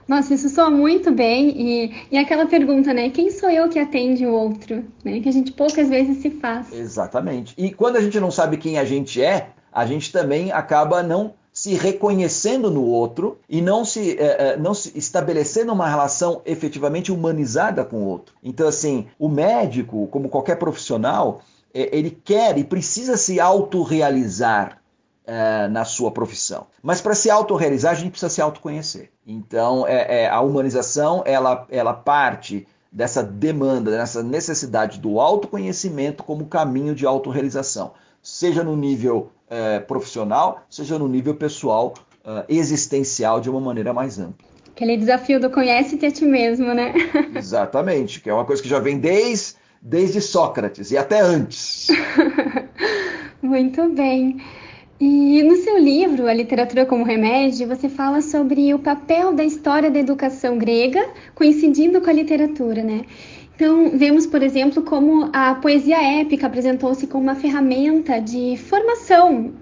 Nossa, 0.07 0.33
isso 0.33 0.49
soa 0.49 0.69
muito 0.69 1.11
bem. 1.11 1.49
E, 1.49 1.95
e 2.11 2.17
aquela 2.17 2.45
pergunta, 2.45 2.93
né? 2.93 3.09
Quem 3.09 3.29
sou 3.29 3.49
eu 3.49 3.69
que 3.69 3.79
atende 3.79 4.25
o 4.25 4.33
outro? 4.33 4.83
Né? 5.03 5.19
Que 5.21 5.29
a 5.29 5.31
gente 5.31 5.51
poucas 5.51 5.89
vezes 5.89 6.21
se 6.21 6.29
faz. 6.29 6.71
Exatamente. 6.73 7.53
E 7.57 7.71
quando 7.73 7.95
a 7.95 8.01
gente 8.01 8.19
não 8.19 8.31
sabe 8.31 8.57
quem 8.57 8.77
a 8.77 8.85
gente 8.85 9.21
é, 9.21 9.49
a 9.71 9.85
gente 9.85 10.11
também 10.11 10.51
acaba 10.51 11.01
não 11.01 11.33
se 11.51 11.75
reconhecendo 11.75 12.71
no 12.71 12.83
outro 12.83 13.37
e 13.47 13.61
não 13.61 13.85
se, 13.85 14.17
é, 14.19 14.57
não 14.57 14.73
se 14.73 14.97
estabelecendo 14.97 15.71
uma 15.71 15.87
relação 15.87 16.41
efetivamente 16.45 17.11
humanizada 17.11 17.85
com 17.85 17.97
o 17.97 18.07
outro. 18.07 18.33
Então, 18.43 18.67
assim, 18.67 19.05
o 19.19 19.29
médico, 19.29 20.07
como 20.07 20.29
qualquer 20.29 20.57
profissional, 20.57 21.41
é, 21.41 21.52
ele 21.73 22.11
quer 22.11 22.57
e 22.57 22.63
precisa 22.63 23.17
se 23.17 23.39
autorrealizar 23.39 24.81
é, 25.25 25.67
na 25.67 25.85
sua 25.85 26.11
profissão. 26.11 26.67
Mas 26.81 27.01
para 27.01 27.15
se 27.15 27.29
autorrealizar, 27.29 27.93
a 27.93 27.95
gente 27.95 28.11
precisa 28.11 28.29
se 28.29 28.41
autoconhecer. 28.41 29.09
Então, 29.25 29.87
é, 29.87 30.23
é, 30.23 30.29
a 30.29 30.41
humanização, 30.41 31.23
ela, 31.25 31.65
ela 31.69 31.93
parte 31.93 32.67
dessa 32.91 33.23
demanda, 33.23 33.89
dessa 33.89 34.21
necessidade 34.21 34.99
do 34.99 35.19
autoconhecimento 35.19 36.23
como 36.23 36.45
caminho 36.45 36.93
de 36.93 37.05
autorrealização, 37.05 37.93
seja 38.21 38.63
no 38.63 38.75
nível 38.75 39.31
é, 39.49 39.79
profissional, 39.79 40.61
seja 40.69 40.99
no 40.99 41.07
nível 41.07 41.35
pessoal, 41.35 41.93
uh, 42.23 42.43
existencial 42.47 43.39
de 43.39 43.49
uma 43.49 43.59
maneira 43.59 43.93
mais 43.93 44.19
ampla. 44.19 44.47
Aquele 44.69 44.97
desafio 44.97 45.39
do 45.39 45.49
conhece-te 45.49 46.05
a 46.05 46.11
ti 46.11 46.25
mesmo, 46.25 46.73
né? 46.73 46.93
Exatamente, 47.35 48.19
que 48.19 48.29
é 48.29 48.33
uma 48.33 48.45
coisa 48.45 48.61
que 48.61 48.69
já 48.69 48.79
vem 48.79 48.97
desde, 48.97 49.55
desde 49.83 50.21
Sócrates 50.21 50.91
e 50.91 50.97
até 50.97 51.19
antes. 51.19 51.87
Muito 53.41 53.89
bem. 53.89 54.37
E 54.99 55.43
no 55.43 55.57
seu 55.57 55.77
livro, 55.77 56.27
A 56.27 56.33
Literatura 56.33 56.85
como 56.85 57.03
Remédio, 57.03 57.67
você 57.67 57.89
fala 57.89 58.21
sobre 58.21 58.73
o 58.73 58.79
papel 58.79 59.33
da 59.33 59.43
história 59.43 59.91
da 59.91 59.99
educação 59.99 60.57
grega 60.57 61.05
coincidindo 61.35 61.99
com 61.99 62.09
a 62.09 62.13
literatura, 62.13 62.81
né? 62.81 63.01
Então, 63.55 63.91
vemos, 63.97 64.25
por 64.25 64.41
exemplo, 64.41 64.81
como 64.81 65.29
a 65.33 65.55
poesia 65.55 66.01
épica 66.01 66.47
apresentou-se 66.47 67.05
como 67.05 67.23
uma 67.23 67.35
ferramenta 67.35 68.19
de 68.19 68.57
formação 68.57 69.53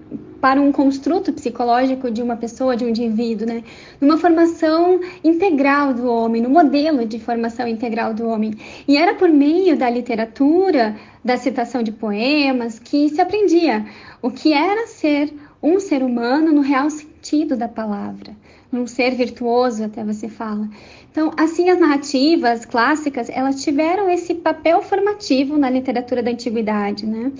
para 0.42 0.60
um 0.60 0.72
construto 0.72 1.32
psicológico 1.32 2.10
de 2.10 2.20
uma 2.20 2.36
pessoa, 2.36 2.76
de 2.76 2.84
um 2.84 2.88
indivíduo, 2.88 3.46
né? 3.46 3.62
Numa 4.00 4.18
formação 4.18 4.98
integral 5.22 5.94
do 5.94 6.04
homem, 6.08 6.42
no 6.42 6.50
modelo 6.50 7.06
de 7.06 7.20
formação 7.20 7.68
integral 7.68 8.12
do 8.12 8.26
homem. 8.26 8.52
E 8.88 8.96
era 8.96 9.14
por 9.14 9.28
meio 9.28 9.76
da 9.76 9.88
literatura, 9.88 10.96
da 11.24 11.36
citação 11.36 11.80
de 11.80 11.92
poemas, 11.92 12.80
que 12.80 13.08
se 13.08 13.20
aprendia 13.20 13.86
o 14.20 14.32
que 14.32 14.52
era 14.52 14.88
ser 14.88 15.32
um 15.62 15.78
ser 15.78 16.02
humano 16.02 16.50
no 16.50 16.60
real 16.60 16.90
sentido 16.90 17.56
da 17.56 17.68
palavra, 17.68 18.34
um 18.72 18.84
ser 18.84 19.14
virtuoso, 19.14 19.84
até 19.84 20.02
você 20.02 20.28
fala. 20.28 20.68
Então, 21.12 21.30
assim, 21.36 21.70
as 21.70 21.78
narrativas 21.78 22.64
clássicas, 22.64 23.30
elas 23.30 23.62
tiveram 23.62 24.10
esse 24.10 24.34
papel 24.34 24.82
formativo 24.82 25.56
na 25.56 25.70
literatura 25.70 26.20
da 26.20 26.32
antiguidade, 26.32 27.06
né? 27.06 27.30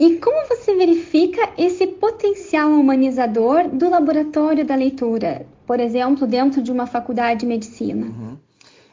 E 0.00 0.16
como 0.16 0.48
você 0.48 0.74
verifica 0.74 1.50
esse 1.58 1.86
potencial 1.86 2.70
humanizador 2.70 3.68
do 3.68 3.90
laboratório 3.90 4.64
da 4.64 4.74
leitura, 4.74 5.46
por 5.66 5.78
exemplo, 5.78 6.26
dentro 6.26 6.62
de 6.62 6.72
uma 6.72 6.86
faculdade 6.86 7.40
de 7.40 7.46
medicina? 7.46 8.06
Uhum. 8.06 8.38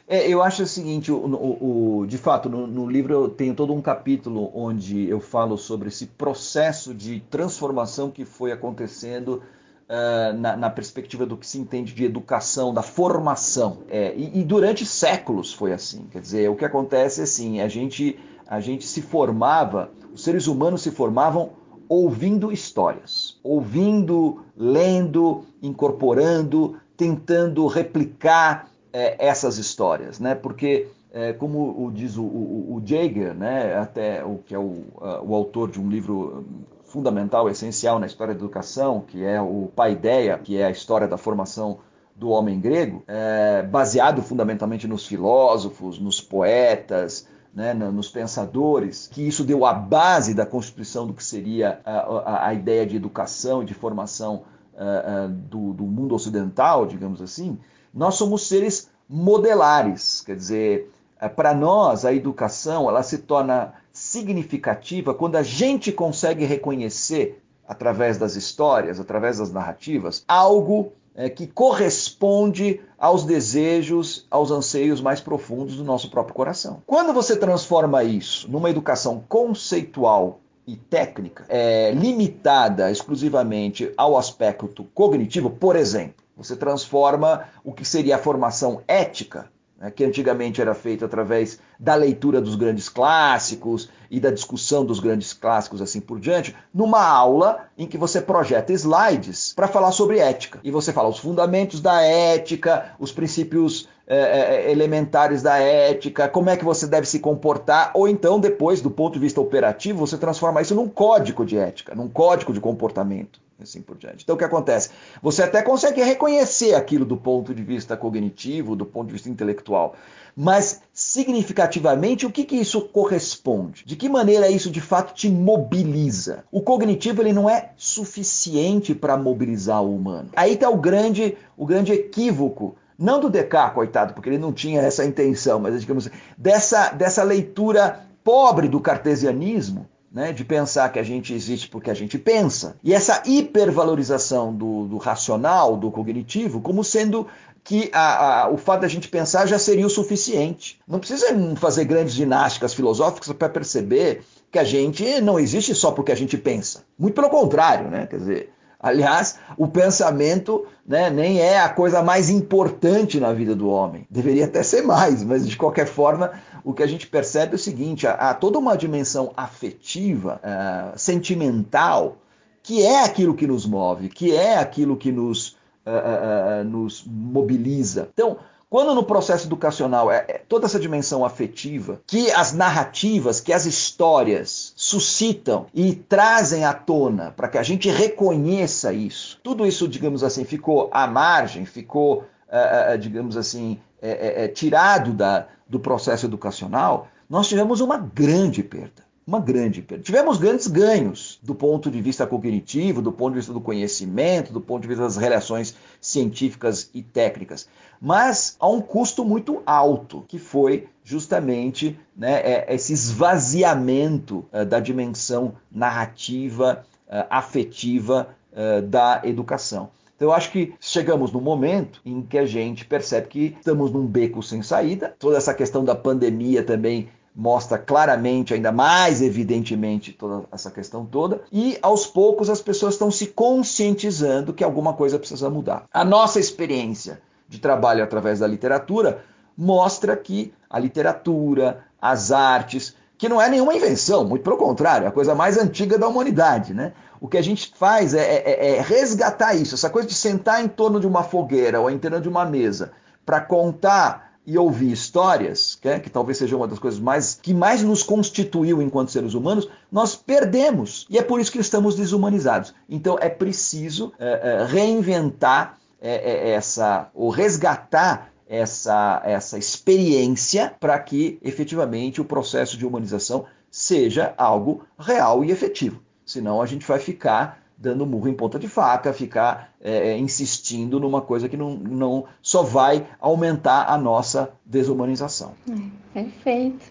É, 0.06 0.28
eu 0.28 0.44
acho 0.44 0.64
o 0.64 0.68
seguinte, 0.68 1.10
o, 1.10 1.18
o, 1.18 2.00
o 2.00 2.08
de 2.08 2.18
fato, 2.18 2.50
no, 2.50 2.68
no, 2.68 2.90
livro 2.90 3.14
eu 3.14 3.30
tenho 3.30 3.54
todo 3.56 3.74
um 3.74 3.82
capítulo 3.82 4.52
onde 4.54 5.08
eu 5.10 5.22
falo 5.22 5.58
sobre 5.58 5.88
esse 5.88 6.08
processo 6.08 6.94
de 6.94 7.22
transformação 7.30 8.12
que 8.12 8.26
foi 8.26 8.52
acontecendo 8.52 9.42
uh, 9.88 10.38
na, 10.38 10.58
na, 10.58 10.70
perspectiva 10.70 11.26
do 11.26 11.38
que 11.38 11.48
se 11.48 11.58
entende 11.58 11.94
de 11.94 12.04
educação, 12.04 12.74
da 12.74 12.82
formação. 12.82 13.80
É, 13.90 14.14
e, 14.16 14.40
e, 14.40 14.44
durante 14.44 14.86
séculos 14.86 15.54
foi 15.54 15.72
assim. 15.72 16.06
Quer 16.12 16.22
dizer, 16.22 16.50
o 16.50 16.56
que 16.56 16.66
acontece 16.66 17.22
é 17.22 17.24
assim, 17.24 17.62
a 17.62 17.68
gente, 17.68 18.20
a 18.48 18.60
gente 18.60 18.86
se 18.86 19.02
formava, 19.02 19.92
os 20.14 20.24
seres 20.24 20.48
humanos 20.48 20.82
se 20.82 20.92
formavam 20.92 21.52
ouvindo 21.90 22.52
histórias, 22.52 23.40
ouvindo, 23.44 24.44
lendo, 24.56 25.46
incorporando, 25.62 26.78
tentando 26.96 27.66
replicar 27.68 28.70
é, 28.92 29.28
essas 29.28 29.58
histórias, 29.58 30.20
né? 30.20 30.36
Porque 30.36 30.88
é, 31.12 31.34
como 31.34 31.86
o, 31.86 31.92
diz 31.92 32.18
o, 32.18 32.24
o, 32.24 32.76
o, 32.76 32.82
Jaeger, 32.86 33.34
né, 33.34 33.76
até 33.76 34.24
o 34.24 34.38
que 34.38 34.54
é 34.54 34.60
o, 34.60 34.84
o 35.24 35.34
autor 35.34 35.72
de 35.72 35.80
um 35.80 35.90
livro 35.90 36.46
fundamental, 36.86 37.50
essencial 37.50 38.00
na 38.00 38.06
história 38.06 38.34
da 38.34 38.40
educação, 38.40 39.02
que 39.02 39.24
é 39.24 39.42
o 39.42 39.70
Paideia, 39.76 40.38
que 40.38 40.58
é 40.58 40.66
a 40.66 40.70
história 40.72 41.08
da 41.08 41.18
formação 41.18 41.80
do 42.16 42.30
homem 42.30 42.60
grego, 42.60 43.04
é, 43.08 43.62
baseado 43.64 44.22
fundamentalmente 44.22 44.88
nos 44.88 45.06
filósofos, 45.06 46.00
nos 46.00 46.20
poetas, 46.20 47.28
né, 47.54 47.74
nos 47.74 48.10
pensadores, 48.10 49.08
que 49.08 49.28
isso 49.28 49.44
deu 49.44 49.66
a 49.66 49.74
base 49.74 50.34
da 50.34 50.46
constituição 50.46 51.08
do 51.08 51.14
que 51.14 51.24
seria 51.24 51.82
a, 51.84 51.92
a, 51.92 52.48
a 52.48 52.54
ideia 52.54 52.86
de 52.86 52.96
educação 52.96 53.64
e 53.64 53.66
de 53.66 53.74
formação 53.74 54.44
uh, 54.74 55.26
uh, 55.26 55.30
do, 55.30 55.74
do 55.74 55.84
mundo 55.84 56.14
ocidental, 56.14 56.86
digamos 56.86 57.22
assim, 57.22 57.58
nós 57.94 58.16
somos 58.16 58.48
seres 58.48 58.90
modelares, 59.10 60.22
quer 60.22 60.36
dizer, 60.36 60.92
é, 61.20 61.28
para 61.28 61.54
nós 61.54 62.06
a 62.06 62.14
educação 62.14 62.88
ela 62.88 63.02
se 63.02 63.20
torna 63.20 63.74
significativa 63.92 65.14
quando 65.14 65.36
a 65.36 65.44
gente 65.44 65.92
consegue 65.92 66.46
reconhecer, 66.46 67.42
através 67.68 68.18
das 68.18 68.36
histórias, 68.36 69.00
através 69.00 69.40
das 69.40 69.52
narrativas, 69.52 70.24
algo 70.28 70.94
é, 71.18 71.30
que 71.30 71.48
corresponde 71.48 72.80
aos 72.98 73.26
desejos, 73.26 74.28
aos 74.30 74.52
anseios 74.52 75.02
mais 75.02 75.20
profundos 75.20 75.76
do 75.76 75.84
nosso 75.84 76.12
próprio 76.12 76.36
coração. 76.36 76.84
Quando 76.86 77.12
você 77.12 77.36
transforma 77.36 78.04
isso 78.04 78.50
numa 78.50 78.70
educação 78.70 79.24
conceitual 79.28 80.40
e 80.68 80.76
técnica, 80.76 81.46
é, 81.50 81.92
limitada 81.92 82.92
exclusivamente 82.92 83.92
ao 83.98 84.16
aspecto 84.16 84.84
cognitivo, 84.94 85.50
por 85.50 85.76
exemplo, 85.76 86.24
você 86.36 86.56
transforma 86.56 87.50
o 87.64 87.74
que 87.74 87.84
seria 87.84 88.18
a 88.18 88.20
formação 88.20 88.82
ética 88.88 89.50
né, 89.80 89.92
que 89.92 90.04
antigamente 90.04 90.62
era 90.62 90.74
feito 90.74 91.06
através 91.06 91.60
da 91.80 91.96
leitura 91.96 92.42
dos 92.42 92.56
grandes 92.56 92.90
clássicos 92.90 93.90
e 94.10 94.20
da 94.20 94.32
discussão 94.32 94.86
dos 94.86 95.00
grandes 95.00 95.34
clássicos 95.34 95.82
assim 95.82 96.00
por 96.00 96.20
diante, 96.20 96.56
numa 96.74 97.06
aula 97.06 97.68
em 97.78 97.88
que 97.88 97.98
você 97.98 98.22
projeta 98.22 98.74
slides 98.74 99.54
para 99.54 99.68
falar 99.68 99.92
sobre 99.92 100.20
ética. 100.20 100.60
E 100.64 100.72
você 100.72 100.92
fala 100.92 101.10
os 101.10 101.20
fundamentos 101.20 101.80
da 101.80 102.02
ética, 102.02 102.96
os 103.00 103.12
princípios 103.12 103.88
é, 104.08 104.72
elementares 104.72 105.42
da 105.42 105.58
ética, 105.58 106.30
como 106.30 106.50
é 106.50 106.56
que 106.56 106.64
você 106.64 106.88
deve 106.88 107.08
se 107.08 107.20
comportar, 107.20 107.92
ou 107.94 108.08
então, 108.08 108.40
depois, 108.40 108.82
do 108.82 108.90
ponto 108.90 109.16
de 109.16 109.20
vista 109.20 109.42
operativo, 109.42 110.00
você 110.00 110.18
transforma 110.18 110.62
isso 110.62 110.74
num 110.74 110.88
código 110.88 111.46
de 111.46 111.58
ética, 111.58 111.94
num 111.94 112.08
código 112.08 112.54
de 112.54 112.62
comportamento 112.62 113.46
assim 113.62 113.82
por 113.82 113.98
diante. 113.98 114.24
Então 114.24 114.36
o 114.36 114.38
que 114.38 114.44
acontece? 114.44 114.90
Você 115.22 115.44
até 115.44 115.62
consegue 115.62 116.02
reconhecer 116.04 116.76
aquilo 116.76 117.06
do 117.06 117.18
ponto 117.18 117.54
de 117.54 117.64
vista 117.64 117.98
cognitivo, 117.98 118.76
do 118.76 118.86
ponto 118.86 119.08
de 119.08 119.14
vista 119.14 119.30
intelectual, 119.30 119.96
mas 120.36 120.82
significativamente 120.94 122.26
o 122.26 122.32
que, 122.32 122.44
que 122.44 122.56
isso 122.56 122.82
corresponde? 122.82 123.84
De 123.86 123.96
que 123.96 124.08
maneira 124.08 124.50
isso 124.50 124.70
de 124.70 124.82
fato 124.82 125.14
te 125.14 125.30
mobiliza? 125.30 126.44
O 126.52 126.62
cognitivo 126.62 127.22
ele 127.22 127.34
não 127.34 127.50
é 127.50 127.72
suficiente 127.76 128.94
para 128.94 129.18
mobilizar 129.18 129.82
o 129.84 129.96
humano. 129.96 130.30
Aí 130.36 130.54
está 130.54 130.70
o 130.70 130.78
grande, 130.78 131.36
o 131.58 131.66
grande 131.66 131.92
equívoco 131.92 132.76
não 132.98 133.20
do 133.20 133.30
Descartes, 133.30 133.76
coitado, 133.76 134.14
porque 134.14 134.30
ele 134.30 134.38
não 134.38 134.52
tinha 134.52 134.82
essa 134.82 135.06
intenção, 135.06 135.60
mas 135.60 135.80
digamos 135.80 136.10
dessa, 136.38 136.90
dessa 136.90 137.24
leitura 137.24 138.02
pobre 138.24 138.68
do 138.68 138.80
cartesianismo, 138.80 139.88
né, 140.12 140.32
de 140.34 140.44
pensar 140.44 140.92
que 140.92 141.00
a 141.00 141.04
gente 141.04 141.34
existe 141.34 141.70
porque 141.70 141.92
a 141.92 141.94
gente 141.94 142.18
pensa. 142.18 142.76
E 142.84 142.94
essa 142.94 143.22
hipervalorização 143.26 144.54
do, 144.54 144.86
do 144.88 144.98
racional, 144.98 145.78
do 145.78 145.92
cognitivo, 145.92 146.60
como 146.60 146.84
sendo 146.84 147.28
que 147.64 147.90
a, 147.94 148.44
a, 148.44 148.50
o 148.50 148.58
fato 148.58 148.82
da 148.82 148.88
gente 148.88 149.10
pensar 149.10 149.46
já 149.46 149.60
seria 149.60 149.86
o 149.86 149.90
suficiente. 149.90 150.80
Não 150.88 151.00
precisa 151.00 151.28
fazer 151.58 151.84
grandes 151.84 152.14
ginásticas 152.14 152.74
filosóficas 152.74 153.32
para 153.34 153.50
perceber 153.50 154.22
que 154.50 154.58
a 154.58 154.64
gente 154.64 155.20
não 155.20 155.38
existe 155.38 155.76
só 155.76 155.92
porque 155.92 156.14
a 156.14 156.16
gente 156.16 156.38
pensa. 156.38 156.84
Muito 156.98 157.14
pelo 157.14 157.30
contrário, 157.30 157.90
né? 157.90 158.08
Quer 158.08 158.18
dizer, 158.20 158.54
Aliás, 158.80 159.40
o 159.58 159.68
pensamento 159.68 160.68
né, 160.86 161.10
nem 161.10 161.40
é 161.40 161.60
a 161.60 161.70
coisa 161.70 162.04
mais 162.04 162.30
importante 162.30 163.20
na 163.20 163.34
vida 163.34 163.56
do 163.56 163.68
homem. 163.68 164.06
Deveria 164.10 164.46
até 164.46 164.62
ser 164.62 164.84
mais, 164.84 165.24
mas 165.24 165.48
de 165.48 165.58
qualquer 165.58 165.88
forma, 165.88 166.32
o 166.64 166.74
que 166.74 166.84
a 166.84 166.88
gente 166.88 167.08
percebe 167.08 167.54
é 167.54 167.56
o 167.56 167.60
seguinte: 167.60 168.06
há, 168.06 168.34
toda 168.36 168.60
uma 168.60 168.78
dimensão 168.78 169.34
afetiva, 169.36 170.40
uh, 170.44 170.98
sentimental, 170.98 172.18
que 172.62 172.84
é 172.84 173.04
aquilo 173.04 173.34
que 173.34 173.48
nos 173.48 173.66
move, 173.66 174.10
que 174.10 174.36
é 174.36 174.58
aquilo 174.58 174.96
que 174.96 175.12
nos, 175.12 175.58
uh, 175.86 176.62
uh, 176.62 176.64
nos 176.64 177.04
mobiliza. 177.06 178.10
Então, 178.14 178.38
quando 178.70 178.94
no 178.94 179.04
processo 179.04 179.48
educacional 179.48 180.12
é, 180.12 180.26
é, 180.28 180.42
toda 180.48 180.66
essa 180.66 180.80
dimensão 180.80 181.24
afetiva, 181.24 182.02
que 182.06 182.30
as 182.32 182.52
narrativas, 182.52 183.40
que 183.40 183.54
as 183.54 183.66
histórias 183.66 184.74
suscitam 184.76 185.68
e 185.74 185.96
trazem 185.96 186.66
à 186.66 186.74
tona 186.74 187.32
para 187.32 187.48
que 187.48 187.58
a 187.58 187.64
gente 187.64 187.90
reconheça 187.90 188.92
isso, 188.92 189.40
tudo 189.42 189.66
isso, 189.66 189.88
digamos 189.88 190.24
assim, 190.24 190.44
ficou 190.44 190.90
à 190.92 191.08
margem, 191.08 191.66
ficou, 191.66 192.26
uh, 192.50 192.94
uh, 192.94 192.98
digamos 192.98 193.38
assim, 193.38 193.80
é, 194.02 194.44
é, 194.44 194.48
tirado 194.50 195.14
da, 195.14 195.48
do 195.68 195.80
processo 195.80 196.26
educacional, 196.26 197.08
nós 197.30 197.48
tivemos 197.48 197.80
uma 197.80 197.98
grande 197.98 198.64
perda 198.64 199.07
uma 199.28 199.42
grande 199.42 199.82
perda. 199.82 200.06
Tivemos 200.06 200.38
grandes 200.38 200.68
ganhos 200.68 201.38
do 201.44 201.54
ponto 201.54 201.92
de 201.92 202.02
vista 202.02 202.26
cognitivo, 202.26 203.02
do 203.02 203.12
ponto 203.12 203.34
de 203.34 203.40
vista 203.40 203.52
do 203.52 203.60
conhecimento, 203.60 204.54
do 204.54 204.62
ponto 204.62 204.84
de 204.84 204.88
vista 204.88 205.04
das 205.04 205.18
relações 205.18 205.76
científicas 206.00 206.90
e 206.94 207.04
técnicas, 207.04 207.68
mas 208.00 208.56
a 208.58 208.70
um 208.70 208.80
custo 208.80 209.26
muito 209.26 209.62
alto, 209.66 210.24
que 210.30 210.40
foi 210.40 210.88
justamente 211.04 212.00
né, 212.16 212.40
é, 212.40 212.74
esse 212.74 212.94
esvaziamento 212.94 214.46
uh, 214.54 214.66
da 214.66 214.80
dimensão 214.80 215.56
narrativa, 215.70 216.86
uh, 217.08 217.28
afetiva 217.30 218.30
uh, 218.54 218.82
da 218.82 219.22
educação. 219.26 219.90
Então 220.16 220.30
eu 220.30 220.34
acho 220.34 220.52
que 220.52 220.74
chegamos 220.80 221.32
no 221.32 221.40
momento 221.40 222.02
em 222.04 222.22
que 222.22 222.38
a 222.40 222.46
gente 222.46 222.86
percebe 222.86 223.28
que 223.28 223.56
estamos 223.58 223.92
num 223.92 224.08
beco 224.08 224.42
sem 224.42 224.64
saída. 224.64 225.16
Toda 225.20 225.38
essa 225.38 225.54
questão 225.54 225.86
da 225.86 225.94
pandemia 225.94 226.64
também 226.64 227.10
mostra 227.38 227.78
claramente, 227.78 228.56
ainda 228.56 228.72
mais 228.72 229.22
evidentemente, 229.22 230.12
toda 230.12 230.46
essa 230.52 230.72
questão 230.72 231.06
toda. 231.06 231.42
E 231.52 231.78
aos 231.84 232.08
poucos 232.08 232.50
as 232.50 232.62
pessoas 232.62 232.96
estão 232.96 233.12
se 233.12 233.28
conscientizando 233.28 234.52
que 234.52 234.64
alguma 234.64 234.94
coisa 234.94 235.20
precisa 235.20 235.48
mudar. 235.48 235.86
A 235.94 236.04
nossa 236.04 236.40
experiência 236.40 237.22
de 237.48 237.60
trabalho 237.60 238.04
através 238.04 238.40
da 238.40 238.48
literatura 238.48 239.24
mostra 239.56 240.18
que 240.18 240.52
a 240.68 240.80
literatura, 240.80 241.84
as 242.02 242.32
artes, 242.32 242.96
que 243.20 243.30
não 243.30 243.40
é 243.40 243.48
nenhuma 243.48 243.76
invenção, 243.76 244.26
muito 244.26 244.42
pelo 244.42 244.58
contrário, 244.58 245.06
é 245.06 245.08
a 245.08 245.12
coisa 245.12 245.36
mais 245.36 245.60
antiga 245.60 245.98
da 245.98 246.08
humanidade, 246.08 246.74
né? 246.74 246.94
O 247.22 247.28
que 247.28 247.38
a 247.38 247.42
gente 247.44 247.72
faz 247.76 248.16
é, 248.16 248.22
é, 248.22 248.78
é 248.78 248.82
resgatar 248.82 249.54
isso, 249.54 249.76
essa 249.76 249.92
coisa 249.92 250.08
de 250.08 250.16
sentar 250.16 250.64
em 250.64 250.68
torno 250.68 251.00
de 251.00 251.06
uma 251.06 251.22
fogueira 251.22 251.80
ou 251.80 251.90
em 251.90 252.00
torno 252.00 252.20
de 252.20 252.30
uma 252.30 252.46
mesa 252.46 252.92
para 253.24 253.42
contar 253.42 254.27
e 254.48 254.58
ouvir 254.58 254.94
histórias, 254.94 255.76
que, 255.76 255.90
é, 255.90 256.00
que, 256.00 256.10
talvez 256.10 256.38
seja 256.38 256.56
uma 256.56 256.70
das 256.70 256.80
coisas 256.80 257.02
mais 257.02 257.38
que 257.40 257.54
mais 257.54 257.84
nos 257.84 258.02
constituiu 258.02 258.82
enquanto 258.82 259.12
seres 259.12 259.34
humanos, 259.34 259.68
nós 259.92 260.16
perdemos. 260.16 261.06
E 261.10 261.18
é 261.18 261.22
por 261.22 261.42
isso 261.42 261.52
que 261.52 261.60
estamos 261.60 261.96
desumanizados. 261.96 262.74
Então 262.90 263.18
é 263.20 263.28
preciso 263.28 264.14
é, 264.18 264.62
é, 264.62 264.66
reinventar 264.66 265.78
é, 266.02 266.16
é, 266.16 266.50
essa, 266.52 267.10
ou 267.14 267.30
resgatar 267.30 268.32
essa, 268.48 269.22
essa 269.26 269.58
experiência 269.58 270.74
para 270.80 270.98
que 270.98 271.38
efetivamente 271.44 272.22
o 272.22 272.26
processo 272.26 272.78
de 272.78 272.86
humanização 272.86 273.46
seja 273.70 274.34
algo 274.38 274.86
real 274.98 275.44
e 275.44 275.52
efetivo. 275.52 276.02
Senão 276.26 276.62
a 276.62 276.66
gente 276.66 276.88
vai 276.88 277.00
ficar 277.00 277.67
dando 277.78 278.06
murro 278.06 278.28
em 278.28 278.34
ponta 278.34 278.58
de 278.58 278.68
faca, 278.68 279.14
ficar 279.14 279.74
é, 279.80 280.10
é, 280.10 280.18
insistindo 280.18 281.00
numa 281.00 281.22
coisa 281.22 281.48
que 281.48 281.56
não, 281.56 281.76
não 281.76 282.26
só 282.42 282.64
vai 282.64 283.06
aumentar 283.20 283.86
a 283.88 283.98
nossa 283.98 284.52
desumanização. 284.66 285.54
É, 285.70 286.22
perfeito. 286.22 286.86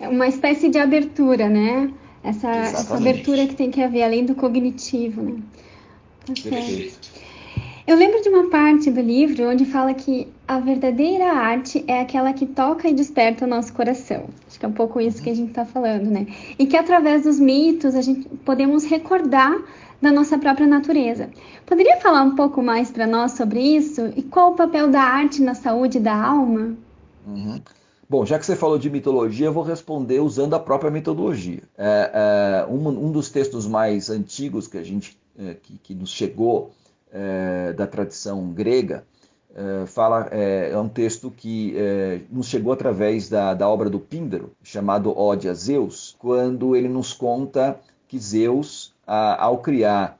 É 0.00 0.08
uma 0.08 0.26
espécie 0.26 0.68
de 0.68 0.78
abertura, 0.78 1.48
né? 1.48 1.92
Essa, 2.24 2.50
essa, 2.50 2.96
abertura 2.96 3.46
que 3.46 3.54
tem 3.54 3.70
que 3.70 3.82
haver 3.82 4.02
além 4.02 4.24
do 4.24 4.34
cognitivo, 4.34 5.22
né? 5.22 5.42
Tá 6.26 6.32
Perfeito. 6.34 7.10
Eu 7.86 7.96
lembro 7.96 8.22
de 8.22 8.28
uma 8.28 8.48
parte 8.48 8.90
do 8.90 9.00
livro 9.00 9.50
onde 9.50 9.64
fala 9.64 9.92
que 9.92 10.28
a 10.46 10.60
verdadeira 10.60 11.32
arte 11.32 11.84
é 11.88 12.00
aquela 12.00 12.32
que 12.32 12.46
toca 12.46 12.88
e 12.88 12.94
desperta 12.94 13.44
o 13.44 13.48
nosso 13.48 13.72
coração. 13.72 14.26
Acho 14.46 14.58
que 14.58 14.64
é 14.64 14.68
um 14.68 14.72
pouco 14.72 15.00
isso 15.00 15.20
que 15.20 15.30
a 15.30 15.34
gente 15.34 15.48
está 15.48 15.64
falando, 15.64 16.08
né? 16.08 16.26
E 16.58 16.66
que 16.66 16.76
através 16.76 17.24
dos 17.24 17.40
mitos 17.40 17.96
a 17.96 18.02
gente 18.02 18.28
podemos 18.44 18.84
recordar 18.84 19.60
da 20.00 20.12
nossa 20.12 20.38
própria 20.38 20.66
natureza. 20.66 21.30
Poderia 21.66 21.96
falar 21.98 22.22
um 22.22 22.36
pouco 22.36 22.62
mais 22.62 22.90
para 22.90 23.06
nós 23.06 23.32
sobre 23.32 23.60
isso 23.60 24.12
e 24.16 24.22
qual 24.22 24.52
o 24.52 24.56
papel 24.56 24.88
da 24.88 25.00
arte 25.00 25.42
na 25.42 25.54
saúde 25.54 25.98
da 25.98 26.14
alma? 26.14 26.76
Uhum. 27.26 27.60
Bom, 28.08 28.26
já 28.26 28.38
que 28.38 28.44
você 28.44 28.54
falou 28.54 28.78
de 28.78 28.90
mitologia, 28.90 29.46
eu 29.46 29.52
vou 29.52 29.62
responder 29.62 30.20
usando 30.20 30.54
a 30.54 30.60
própria 30.60 30.90
mitologia. 30.90 31.62
É, 31.78 32.10
é, 32.12 32.70
um, 32.70 32.88
um, 32.88 33.10
dos 33.10 33.30
textos 33.30 33.66
mais 33.66 34.10
antigos 34.10 34.66
que 34.66 34.76
a 34.76 34.82
gente 34.82 35.16
é, 35.38 35.54
que, 35.54 35.78
que, 35.78 35.94
nos 35.94 36.10
chegou 36.10 36.72
é, 37.12 37.72
da 37.72 37.86
tradição 37.86 38.50
grega 38.50 39.04
é, 39.54 39.86
fala 39.86 40.28
é, 40.30 40.70
é, 40.72 40.78
um 40.78 40.88
texto 40.88 41.30
que 41.30 41.74
nos 42.30 42.46
chegou 42.46 42.72
através 42.72 43.28
da, 43.28 43.52
da 43.52 43.68
obra 43.68 43.90
do 43.90 44.00
Píndaro, 44.00 44.52
chamado 44.62 45.16
Ode 45.16 45.48
a 45.48 45.54
Zeus, 45.54 46.16
quando 46.18 46.74
ele 46.74 46.88
nos 46.88 47.12
conta 47.12 47.78
que 48.08 48.18
Zeus 48.18 48.94
ao 49.06 49.58
criar 49.58 50.18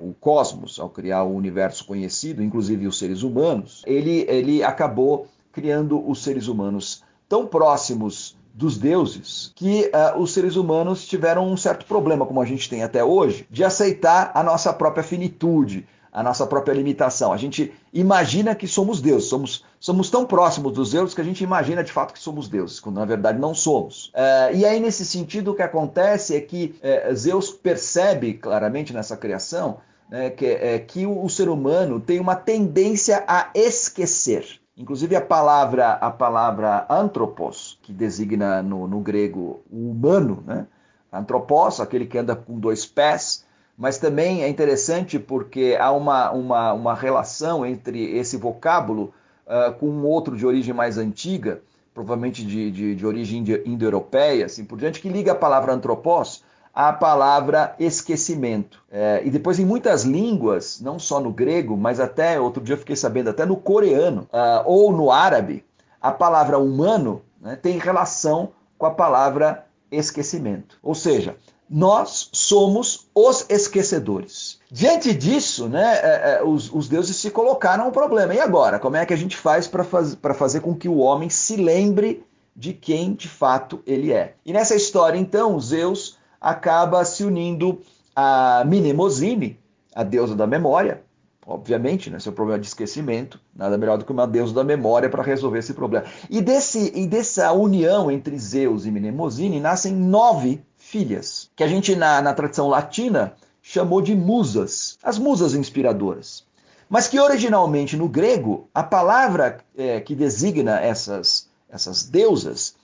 o 0.00 0.12
cosmos, 0.20 0.78
ao 0.78 0.90
criar 0.90 1.24
o 1.24 1.34
universo 1.34 1.86
conhecido, 1.86 2.42
inclusive 2.42 2.86
os 2.86 2.98
seres 2.98 3.22
humanos, 3.22 3.82
ele, 3.86 4.26
ele 4.28 4.62
acabou 4.62 5.26
criando 5.52 6.08
os 6.08 6.22
seres 6.22 6.46
humanos 6.46 7.02
tão 7.28 7.46
próximos 7.46 8.36
dos 8.52 8.76
deuses 8.76 9.52
que 9.54 9.90
uh, 9.94 10.20
os 10.20 10.32
seres 10.32 10.56
humanos 10.56 11.06
tiveram 11.06 11.50
um 11.50 11.56
certo 11.56 11.86
problema, 11.86 12.26
como 12.26 12.40
a 12.40 12.44
gente 12.44 12.68
tem 12.68 12.82
até 12.82 13.02
hoje, 13.02 13.46
de 13.50 13.64
aceitar 13.64 14.32
a 14.34 14.42
nossa 14.42 14.72
própria 14.72 15.02
finitude, 15.02 15.86
a 16.12 16.22
nossa 16.22 16.46
própria 16.46 16.72
limitação. 16.72 17.32
A 17.32 17.36
gente 17.36 17.72
imagina 17.92 18.54
que 18.54 18.66
somos 18.66 19.00
deuses, 19.00 19.28
somos, 19.28 19.64
somos 19.78 20.10
tão 20.10 20.26
próximos 20.26 20.72
dos 20.72 20.90
deuses 20.92 21.14
que 21.14 21.20
a 21.20 21.24
gente 21.24 21.44
imagina 21.44 21.84
de 21.84 21.92
fato 21.92 22.12
que 22.12 22.18
somos 22.18 22.48
deuses, 22.48 22.80
quando 22.80 22.96
na 22.96 23.04
verdade 23.04 23.38
não 23.38 23.54
somos. 23.54 24.10
É, 24.14 24.54
e 24.54 24.64
aí, 24.64 24.80
nesse 24.80 25.04
sentido, 25.04 25.52
o 25.52 25.54
que 25.54 25.62
acontece 25.62 26.36
é 26.36 26.40
que 26.40 26.74
é, 26.82 27.14
Zeus 27.14 27.50
percebe 27.50 28.34
claramente 28.34 28.92
nessa 28.92 29.16
criação 29.16 29.78
né, 30.10 30.30
que, 30.30 30.46
é, 30.46 30.78
que 30.78 31.06
o, 31.06 31.24
o 31.24 31.30
ser 31.30 31.48
humano 31.48 32.00
tem 32.00 32.18
uma 32.18 32.34
tendência 32.34 33.24
a 33.26 33.50
esquecer. 33.54 34.60
Inclusive 34.76 35.14
a 35.14 35.20
palavra, 35.20 35.92
a 35.92 36.10
palavra 36.10 36.86
antropos, 36.88 37.78
que 37.82 37.92
designa 37.92 38.62
no, 38.62 38.88
no 38.88 39.00
grego 39.00 39.62
o 39.70 39.90
humano, 39.90 40.42
né? 40.46 40.66
antropos, 41.12 41.80
aquele 41.80 42.06
que 42.06 42.16
anda 42.16 42.34
com 42.34 42.58
dois 42.58 42.86
pés, 42.86 43.44
mas 43.80 43.96
também 43.96 44.42
é 44.42 44.48
interessante 44.48 45.18
porque 45.18 45.74
há 45.80 45.90
uma, 45.90 46.30
uma, 46.32 46.72
uma 46.74 46.94
relação 46.94 47.64
entre 47.64 48.14
esse 48.14 48.36
vocábulo 48.36 49.14
uh, 49.46 49.72
com 49.72 49.86
um 49.86 50.04
outro 50.04 50.36
de 50.36 50.44
origem 50.44 50.74
mais 50.74 50.98
antiga, 50.98 51.62
provavelmente 51.94 52.44
de, 52.44 52.70
de, 52.70 52.94
de 52.94 53.06
origem 53.06 53.42
indo-europeia, 53.64 54.44
assim 54.44 54.66
por 54.66 54.78
diante, 54.78 55.00
que 55.00 55.08
liga 55.08 55.32
a 55.32 55.34
palavra 55.34 55.72
antropós 55.72 56.44
à 56.74 56.92
palavra 56.92 57.74
esquecimento. 57.80 58.84
É, 58.92 59.22
e 59.24 59.30
depois 59.30 59.58
em 59.58 59.64
muitas 59.64 60.04
línguas, 60.04 60.78
não 60.82 60.98
só 60.98 61.18
no 61.18 61.32
grego, 61.32 61.74
mas 61.74 62.00
até 62.00 62.38
outro 62.38 62.62
dia 62.62 62.74
eu 62.74 62.78
fiquei 62.78 62.96
sabendo, 62.96 63.30
até 63.30 63.46
no 63.46 63.56
coreano 63.56 64.28
uh, 64.30 64.62
ou 64.66 64.92
no 64.92 65.10
árabe, 65.10 65.64
a 66.02 66.12
palavra 66.12 66.58
humano 66.58 67.22
né, 67.40 67.56
tem 67.56 67.78
relação 67.78 68.50
com 68.76 68.84
a 68.84 68.90
palavra 68.90 69.64
esquecimento. 69.90 70.78
Ou 70.82 70.94
seja, 70.94 71.34
nós 71.70 72.30
somos 72.32 73.08
os 73.14 73.46
esquecedores. 73.48 74.58
Diante 74.68 75.14
disso, 75.14 75.68
né, 75.68 76.00
é, 76.02 76.38
é, 76.38 76.42
os, 76.42 76.72
os, 76.72 76.88
deuses 76.88 77.14
se 77.14 77.30
colocaram 77.30 77.86
um 77.86 77.92
problema. 77.92 78.34
E 78.34 78.40
agora? 78.40 78.80
Como 78.80 78.96
é 78.96 79.06
que 79.06 79.14
a 79.14 79.16
gente 79.16 79.36
faz 79.36 79.68
para 79.68 79.84
faz, 79.84 80.18
fazer 80.34 80.60
com 80.60 80.74
que 80.74 80.88
o 80.88 80.96
homem 80.96 81.30
se 81.30 81.54
lembre 81.54 82.24
de 82.56 82.72
quem 82.72 83.14
de 83.14 83.28
fato 83.28 83.80
ele 83.86 84.12
é? 84.12 84.34
E 84.44 84.52
nessa 84.52 84.74
história, 84.74 85.16
então, 85.16 85.60
Zeus 85.60 86.18
acaba 86.40 87.04
se 87.04 87.22
unindo 87.22 87.80
a 88.16 88.64
Minemosine, 88.66 89.56
a 89.94 90.02
deusa 90.02 90.34
da 90.34 90.48
memória, 90.48 91.02
obviamente, 91.46 92.10
né, 92.10 92.18
seu 92.18 92.32
problema 92.32 92.58
de 92.58 92.66
esquecimento, 92.66 93.40
nada 93.54 93.78
melhor 93.78 93.96
do 93.96 94.04
que 94.04 94.12
uma 94.12 94.26
deusa 94.26 94.52
da 94.52 94.64
memória 94.64 95.08
para 95.08 95.22
resolver 95.22 95.60
esse 95.60 95.74
problema. 95.74 96.04
E, 96.28 96.40
desse, 96.40 96.92
e 96.96 97.06
dessa 97.06 97.52
união 97.52 98.10
entre 98.10 98.36
Zeus 98.38 98.86
e 98.86 98.90
Minemosine 98.90 99.60
nascem 99.60 99.92
nove 99.92 100.62
filhas, 100.90 101.48
que 101.54 101.62
a 101.62 101.68
gente 101.68 101.94
na, 101.94 102.20
na 102.20 102.34
tradição 102.34 102.68
latina 102.68 103.34
chamou 103.62 104.02
de 104.02 104.14
musas, 104.14 104.98
as 105.02 105.18
musas 105.18 105.54
inspiradoras. 105.54 106.44
Mas 106.88 107.06
que 107.06 107.20
originalmente 107.20 107.96
no 107.96 108.08
grego, 108.08 108.68
a 108.74 108.82
palavra 108.82 109.58
é, 109.76 110.00
que 110.00 110.16
designa 110.16 110.80
essas, 110.80 111.48
essas 111.68 112.02
deusas 112.02 112.74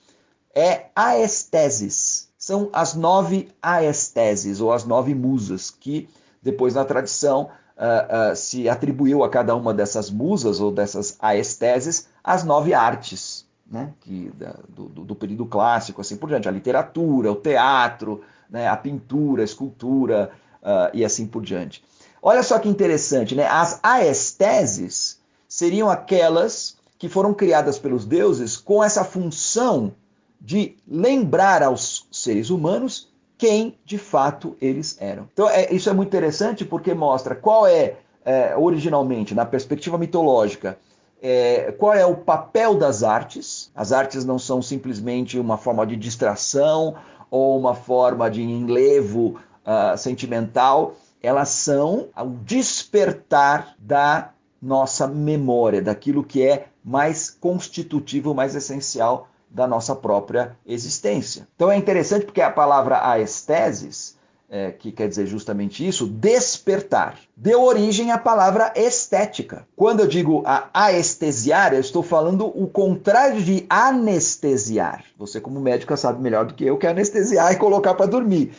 é 0.55 0.85
aesteses. 0.95 2.29
São 2.37 2.69
as 2.71 2.93
nove 2.93 3.49
aesteses, 3.61 4.61
ou 4.61 4.71
as 4.71 4.85
nove 4.85 5.13
musas, 5.13 5.69
que 5.69 6.07
depois 6.41 6.75
na 6.75 6.85
tradição 6.85 7.49
uh, 7.75 8.31
uh, 8.31 8.35
se 8.35 8.69
atribuiu 8.69 9.23
a 9.23 9.29
cada 9.29 9.53
uma 9.53 9.73
dessas 9.73 10.09
musas 10.09 10.61
ou 10.61 10.71
dessas 10.71 11.17
aesteses 11.19 12.07
as 12.23 12.45
nove 12.45 12.73
artes, 12.73 13.45
né? 13.69 13.93
que, 14.01 14.31
da, 14.37 14.55
do, 14.69 14.87
do, 14.87 15.15
período 15.15 15.45
clássico, 15.45 16.01
assim 16.01 16.15
por 16.15 16.29
diante, 16.29 16.47
a 16.47 16.51
literatura, 16.51 17.31
o 17.31 17.35
teatro, 17.35 18.23
né? 18.49 18.67
a 18.67 18.77
pintura, 18.77 19.41
a 19.41 19.45
escultura, 19.45 20.31
uh, 20.61 20.89
e 20.93 21.03
assim 21.03 21.25
por 21.25 21.41
diante. 21.41 21.83
Olha 22.21 22.43
só 22.43 22.59
que 22.59 22.67
interessante, 22.67 23.35
né? 23.35 23.45
As 23.45 23.79
aesteses 23.83 25.19
seriam 25.47 25.89
aquelas 25.89 26.77
que 26.97 27.07
foram 27.07 27.33
criadas 27.33 27.77
pelos 27.77 28.05
deuses 28.05 28.57
com 28.57 28.83
essa 28.83 29.03
função 29.03 29.93
de 30.39 30.75
lembrar 30.87 31.63
aos 31.63 32.07
seres 32.11 32.49
humanos 32.49 33.09
quem 33.37 33.77
de 33.85 33.97
fato 33.97 34.57
eles 34.59 34.97
eram. 34.99 35.29
Então, 35.31 35.47
é, 35.49 35.71
isso 35.71 35.89
é 35.89 35.93
muito 35.93 36.09
interessante 36.09 36.65
porque 36.65 36.93
mostra 36.93 37.35
qual 37.35 37.67
é, 37.67 37.97
é 38.25 38.57
originalmente, 38.57 39.35
na 39.35 39.45
perspectiva 39.45 39.97
mitológica, 39.97 40.77
é, 41.21 41.71
qual 41.77 41.93
é 41.93 42.05
o 42.05 42.15
papel 42.15 42.75
das 42.75 43.03
artes. 43.03 43.71
As 43.75 43.91
artes 43.91 44.23
não 44.23 44.37
são 44.37 44.61
simplesmente 44.61 45.39
uma 45.39 45.57
forma 45.57 45.85
de 45.85 45.95
distração 45.95 46.95
ou 47.29 47.59
uma 47.59 47.75
forma 47.75 48.29
de 48.29 48.41
enlevo 48.41 49.39
uh, 49.65 49.97
sentimental, 49.97 50.95
elas 51.21 51.49
são 51.49 52.07
o 52.15 52.29
despertar 52.43 53.75
da 53.77 54.31
nossa 54.61 55.07
memória, 55.07 55.81
daquilo 55.81 56.23
que 56.23 56.41
é 56.41 56.67
mais 56.83 57.29
constitutivo, 57.29 58.33
mais 58.33 58.55
essencial 58.55 59.27
da 59.49 59.67
nossa 59.67 59.95
própria 59.95 60.57
existência. 60.65 61.47
Então 61.55 61.71
é 61.71 61.77
interessante 61.77 62.25
porque 62.25 62.41
a 62.41 62.51
palavra 62.51 62.99
aesteses 62.99 64.16
é, 64.49 64.71
que 64.71 64.91
quer 64.91 65.09
dizer 65.09 65.25
justamente 65.25 65.85
isso, 65.85 66.07
despertar. 66.07 67.19
Deu 67.35 67.61
origem 67.63 68.11
à 68.11 68.17
palavra 68.17 68.71
estética. 68.75 69.67
Quando 69.75 69.99
eu 69.99 70.07
digo 70.07 70.41
a 70.45 70.69
aestesiar, 70.73 71.73
eu 71.73 71.81
estou 71.81 72.01
falando 72.01 72.45
o 72.45 72.67
contrário 72.67 73.41
de 73.41 73.65
anestesiar. 73.69 75.03
Você, 75.17 75.41
como 75.41 75.59
médico, 75.59 75.95
sabe 75.97 76.21
melhor 76.21 76.45
do 76.45 76.53
que 76.53 76.65
eu 76.65 76.77
que 76.77 76.87
é 76.87 76.91
anestesiar 76.91 77.51
e 77.51 77.57
colocar 77.57 77.93
para 77.93 78.05
dormir. 78.05 78.53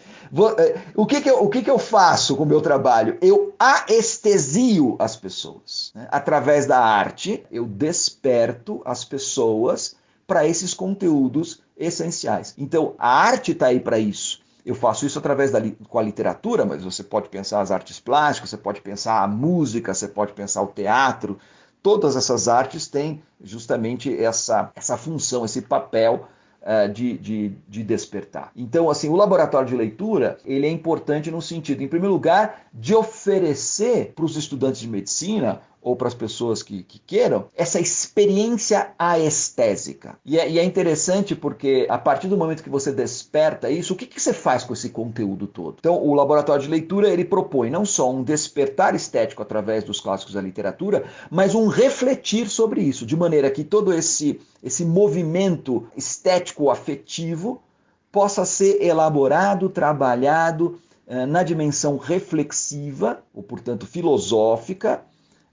É, 0.58 0.78
o 0.94 1.06
que, 1.06 1.22
que, 1.22 1.30
eu, 1.30 1.42
o 1.42 1.48
que, 1.48 1.62
que 1.62 1.70
eu 1.70 1.78
faço 1.78 2.36
com 2.36 2.42
o 2.42 2.46
meu 2.46 2.60
trabalho? 2.60 3.16
Eu 3.22 3.54
anestesio 3.58 4.94
as 4.98 5.16
pessoas. 5.16 5.90
Né? 5.94 6.06
Através 6.10 6.66
da 6.66 6.78
arte, 6.78 7.44
eu 7.50 7.64
desperto 7.64 8.82
as 8.84 9.04
pessoas 9.04 9.96
para 10.26 10.46
esses 10.46 10.74
conteúdos 10.74 11.62
essenciais. 11.76 12.54
Então, 12.58 12.94
a 12.98 13.08
arte 13.08 13.52
está 13.52 13.68
aí 13.68 13.80
para 13.80 13.98
isso. 13.98 14.46
Eu 14.64 14.74
faço 14.74 15.06
isso 15.06 15.18
através 15.18 15.50
da 15.50 15.60
com 15.88 15.98
a 15.98 16.02
literatura, 16.02 16.64
mas 16.64 16.84
você 16.84 17.02
pode 17.02 17.28
pensar 17.28 17.60
as 17.60 17.70
artes 17.70 18.00
plásticas, 18.00 18.50
você 18.50 18.56
pode 18.56 18.80
pensar 18.80 19.22
a 19.22 19.28
música, 19.28 19.94
você 19.94 20.08
pode 20.08 20.32
pensar 20.32 20.62
o 20.62 20.66
teatro. 20.66 21.38
Todas 21.82 22.16
essas 22.16 22.48
artes 22.48 22.88
têm 22.88 23.22
justamente 23.42 24.14
essa, 24.22 24.70
essa 24.74 24.96
função, 24.96 25.44
esse 25.44 25.62
papel 25.62 26.28
uh, 26.62 26.92
de, 26.92 27.16
de, 27.18 27.52
de, 27.68 27.82
despertar. 27.82 28.50
Então, 28.54 28.90
assim, 28.90 29.08
o 29.08 29.16
laboratório 29.16 29.68
de 29.68 29.76
leitura 29.76 30.38
ele 30.44 30.66
é 30.66 30.70
importante 30.70 31.30
no 31.30 31.40
sentido, 31.40 31.82
em 31.82 31.88
primeiro 31.88 32.12
lugar, 32.12 32.62
de 32.72 32.94
oferecer 32.94 34.12
para 34.14 34.24
os 34.24 34.36
estudantes 34.36 34.80
de 34.80 34.88
medicina 34.88 35.60
ou 35.80 35.96
para 35.96 36.08
as 36.08 36.14
pessoas 36.14 36.62
que, 36.62 36.82
que, 36.82 36.98
queiram, 36.98 37.46
essa 37.56 37.80
experiência 37.80 38.90
aestésica. 38.98 40.18
E 40.24 40.38
é, 40.38 40.50
e 40.50 40.58
é, 40.58 40.64
interessante 40.64 41.34
porque 41.34 41.86
a 41.88 41.96
partir 41.96 42.28
do 42.28 42.36
momento 42.36 42.62
que 42.62 42.70
você 42.70 42.92
desperta 42.92 43.70
isso, 43.70 43.94
o 43.94 43.96
que, 43.96 44.06
que 44.06 44.20
você 44.20 44.32
faz 44.32 44.64
com 44.64 44.72
esse 44.72 44.90
conteúdo 44.90 45.46
todo? 45.46 45.76
Então, 45.78 46.02
o 46.02 46.14
laboratório 46.14 46.62
de 46.62 46.68
leitura 46.68 47.08
ele 47.08 47.24
propõe 47.24 47.70
não 47.70 47.84
só 47.84 48.10
um 48.10 48.22
despertar 48.22 48.94
estético 48.94 49.42
através 49.42 49.84
dos 49.84 50.00
clássicos 50.00 50.34
da 50.34 50.40
literatura, 50.40 51.04
mas 51.30 51.54
um 51.54 51.68
refletir 51.68 52.48
sobre 52.48 52.82
isso, 52.82 53.06
de 53.06 53.16
maneira 53.16 53.50
que 53.50 53.64
todo 53.64 53.92
esse, 53.92 54.40
esse 54.62 54.84
movimento 54.84 55.86
estético 55.96 56.70
afetivo 56.70 57.62
possa 58.10 58.44
ser 58.44 58.82
elaborado, 58.82 59.68
trabalhado 59.68 60.80
eh, 61.06 61.24
na 61.24 61.42
dimensão 61.42 61.96
reflexiva, 61.96 63.22
ou 63.32 63.42
portanto 63.42 63.86
filosófica, 63.86 65.02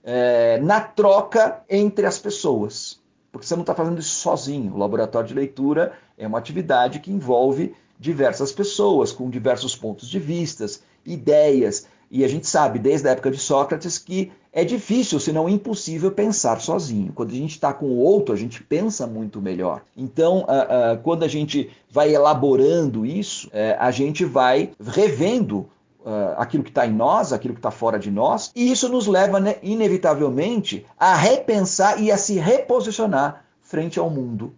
é, 0.06 0.58
na 0.62 0.80
troca 0.80 1.60
entre 1.68 2.06
as 2.06 2.16
pessoas. 2.16 3.00
Porque 3.32 3.44
você 3.46 3.56
não 3.56 3.62
está 3.62 3.74
fazendo 3.74 3.98
isso 3.98 4.14
sozinho. 4.20 4.72
O 4.72 4.78
laboratório 4.78 5.28
de 5.28 5.34
leitura 5.34 5.92
é 6.16 6.26
uma 6.26 6.38
atividade 6.38 7.00
que 7.00 7.10
envolve 7.10 7.74
diversas 7.98 8.52
pessoas, 8.52 9.10
com 9.10 9.28
diversos 9.28 9.74
pontos 9.74 10.08
de 10.08 10.18
vistas, 10.18 10.82
ideias. 11.04 11.86
E 12.10 12.24
a 12.24 12.28
gente 12.28 12.46
sabe, 12.46 12.78
desde 12.78 13.08
a 13.08 13.10
época 13.10 13.30
de 13.30 13.38
Sócrates, 13.38 13.98
que 13.98 14.30
é 14.52 14.64
difícil, 14.64 15.18
se 15.18 15.32
não 15.32 15.48
impossível, 15.48 16.10
pensar 16.10 16.60
sozinho. 16.60 17.12
Quando 17.12 17.30
a 17.32 17.34
gente 17.34 17.50
está 17.50 17.74
com 17.74 17.86
o 17.86 17.98
outro, 17.98 18.32
a 18.32 18.38
gente 18.38 18.62
pensa 18.62 19.06
muito 19.06 19.42
melhor. 19.42 19.82
Então, 19.94 20.38
uh, 20.38 20.94
uh, 20.94 21.02
quando 21.02 21.24
a 21.24 21.28
gente 21.28 21.68
vai 21.90 22.14
elaborando 22.14 23.04
isso, 23.04 23.48
uh, 23.48 23.76
a 23.78 23.90
gente 23.90 24.24
vai 24.24 24.70
revendo 24.80 25.68
uh, 26.06 26.34
aquilo 26.38 26.62
que 26.62 26.70
está 26.70 26.86
em 26.86 26.92
nós, 26.92 27.32
aquilo 27.32 27.52
que 27.52 27.58
está 27.58 27.72
fora 27.72 27.98
de 27.98 28.10
nós, 28.10 28.52
e 28.54 28.70
isso 28.70 28.88
nos 28.88 29.08
leva, 29.08 29.40
né, 29.40 29.56
inevitavelmente, 29.62 30.86
a 30.96 31.14
repensar 31.14 32.00
e 32.00 32.12
a 32.12 32.16
se 32.16 32.38
reposicionar 32.38 33.44
frente 33.60 33.98
ao 33.98 34.08
mundo, 34.08 34.54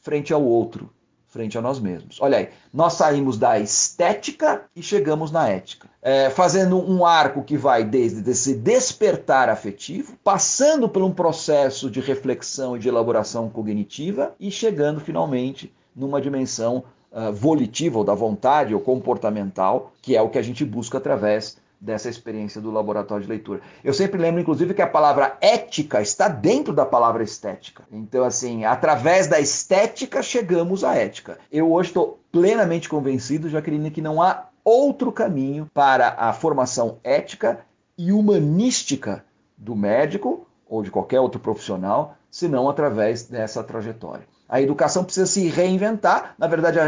frente 0.00 0.32
ao 0.32 0.44
outro, 0.44 0.90
frente 1.26 1.58
a 1.58 1.62
nós 1.62 1.80
mesmos. 1.80 2.20
Olha 2.20 2.38
aí, 2.38 2.50
nós 2.72 2.92
saímos 2.92 3.36
da 3.36 3.58
estética 3.58 4.66
e 4.76 4.82
chegamos 4.82 5.32
na 5.32 5.48
ética, 5.48 5.88
é, 6.00 6.30
fazendo 6.30 6.78
um 6.78 7.04
arco 7.04 7.42
que 7.42 7.56
vai 7.56 7.82
desde 7.82 8.30
esse 8.30 8.54
despertar 8.54 9.48
afetivo, 9.48 10.16
passando 10.22 10.88
por 10.88 11.02
um 11.02 11.10
processo 11.10 11.90
de 11.90 12.00
reflexão 12.00 12.76
e 12.76 12.78
de 12.78 12.88
elaboração 12.88 13.48
cognitiva 13.48 14.34
e 14.38 14.50
chegando 14.50 15.00
finalmente 15.00 15.74
numa 15.96 16.20
dimensão 16.20 16.84
uh, 17.14 17.32
volitiva 17.32 17.98
ou 17.98 18.04
da 18.04 18.14
vontade 18.14 18.74
ou 18.74 18.80
comportamental, 18.80 19.92
que 20.02 20.16
é 20.16 20.20
o 20.20 20.28
que 20.28 20.38
a 20.38 20.42
gente 20.42 20.64
busca 20.64 20.98
através 20.98 21.56
dessa 21.80 22.08
experiência 22.08 22.60
do 22.60 22.70
laboratório 22.70 23.24
de 23.24 23.28
leitura. 23.28 23.60
Eu 23.82 23.92
sempre 23.92 24.20
lembro, 24.20 24.40
inclusive, 24.40 24.72
que 24.72 24.82
a 24.82 24.86
palavra 24.86 25.36
ética 25.40 26.00
está 26.00 26.28
dentro 26.28 26.72
da 26.72 26.86
palavra 26.86 27.22
estética. 27.22 27.84
Então, 27.92 28.24
assim, 28.24 28.64
através 28.64 29.26
da 29.26 29.38
estética 29.38 30.22
chegamos 30.22 30.82
à 30.82 30.94
ética. 30.94 31.38
Eu 31.52 31.70
hoje 31.70 31.90
estou 31.90 32.18
plenamente 32.32 32.88
convencido, 32.88 33.50
Jaqueline, 33.50 33.90
que 33.90 34.00
não 34.00 34.22
há 34.22 34.46
outro 34.64 35.12
caminho 35.12 35.70
para 35.74 36.14
a 36.18 36.32
formação 36.32 36.98
ética 37.04 37.60
e 37.98 38.12
humanística 38.12 39.24
do 39.56 39.76
médico 39.76 40.46
ou 40.66 40.82
de 40.82 40.90
qualquer 40.90 41.20
outro 41.20 41.38
profissional, 41.38 42.16
senão 42.30 42.68
através 42.68 43.24
dessa 43.24 43.62
trajetória. 43.62 44.26
A 44.48 44.60
educação 44.60 45.04
precisa 45.04 45.26
se 45.26 45.48
reinventar. 45.48 46.34
Na 46.38 46.46
verdade, 46.46 46.78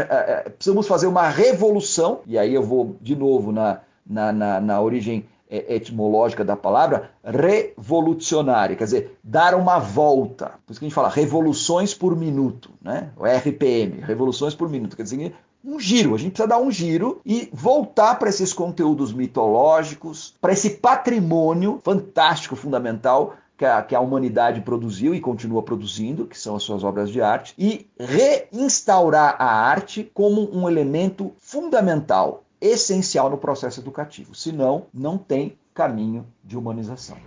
precisamos 0.55 0.87
fazer 0.87 1.07
uma 1.07 1.27
revolução, 1.27 2.21
e 2.25 2.37
aí 2.37 2.53
eu 2.53 2.63
vou 2.63 2.95
de 3.01 3.15
novo 3.15 3.51
na, 3.51 3.79
na, 4.05 4.31
na, 4.31 4.61
na 4.61 4.81
origem 4.81 5.25
é, 5.49 5.75
etimológica 5.75 6.43
da 6.43 6.55
palavra, 6.55 7.09
revolucionária, 7.23 8.75
quer 8.75 8.83
dizer, 8.83 9.17
dar 9.23 9.55
uma 9.55 9.79
volta. 9.79 10.55
Por 10.65 10.71
isso 10.71 10.79
que 10.79 10.85
a 10.85 10.89
gente 10.89 10.95
fala 10.95 11.09
revoluções 11.09 11.93
por 11.93 12.15
minuto, 12.15 12.69
né? 12.81 13.11
o 13.15 13.25
RPM, 13.25 14.01
revoluções 14.01 14.53
por 14.53 14.69
minuto, 14.69 14.95
quer 14.95 15.03
dizer, 15.03 15.33
um 15.63 15.79
giro. 15.79 16.15
A 16.15 16.17
gente 16.17 16.31
precisa 16.31 16.47
dar 16.47 16.59
um 16.59 16.71
giro 16.71 17.21
e 17.25 17.49
voltar 17.51 18.15
para 18.15 18.29
esses 18.29 18.53
conteúdos 18.53 19.11
mitológicos, 19.13 20.33
para 20.39 20.53
esse 20.53 20.71
patrimônio 20.71 21.79
fantástico, 21.83 22.55
fundamental 22.55 23.35
que 23.57 23.65
a, 23.65 23.81
que 23.81 23.95
a, 23.95 23.99
humanidade 23.99 24.61
produziu 24.61 25.15
e 25.15 25.19
continua 25.19 25.63
produzindo, 25.63 26.27
que 26.27 26.37
são 26.37 26.55
as 26.55 26.63
suas 26.63 26.83
obras 26.83 27.09
de 27.09 27.21
arte, 27.21 27.53
e 27.57 27.87
reinstaurar 27.99 29.35
a 29.39 29.51
arte 29.51 30.09
como 30.13 30.49
um 30.55 30.69
elemento 30.69 31.33
fundamental, 31.39 32.43
essencial 32.61 33.29
no 33.29 33.37
processo 33.37 33.79
educativo. 33.79 34.35
Senão, 34.35 34.85
não 34.93 35.17
tem 35.17 35.57
caminho 35.73 36.25
de 36.43 36.57
humanização. 36.57 37.17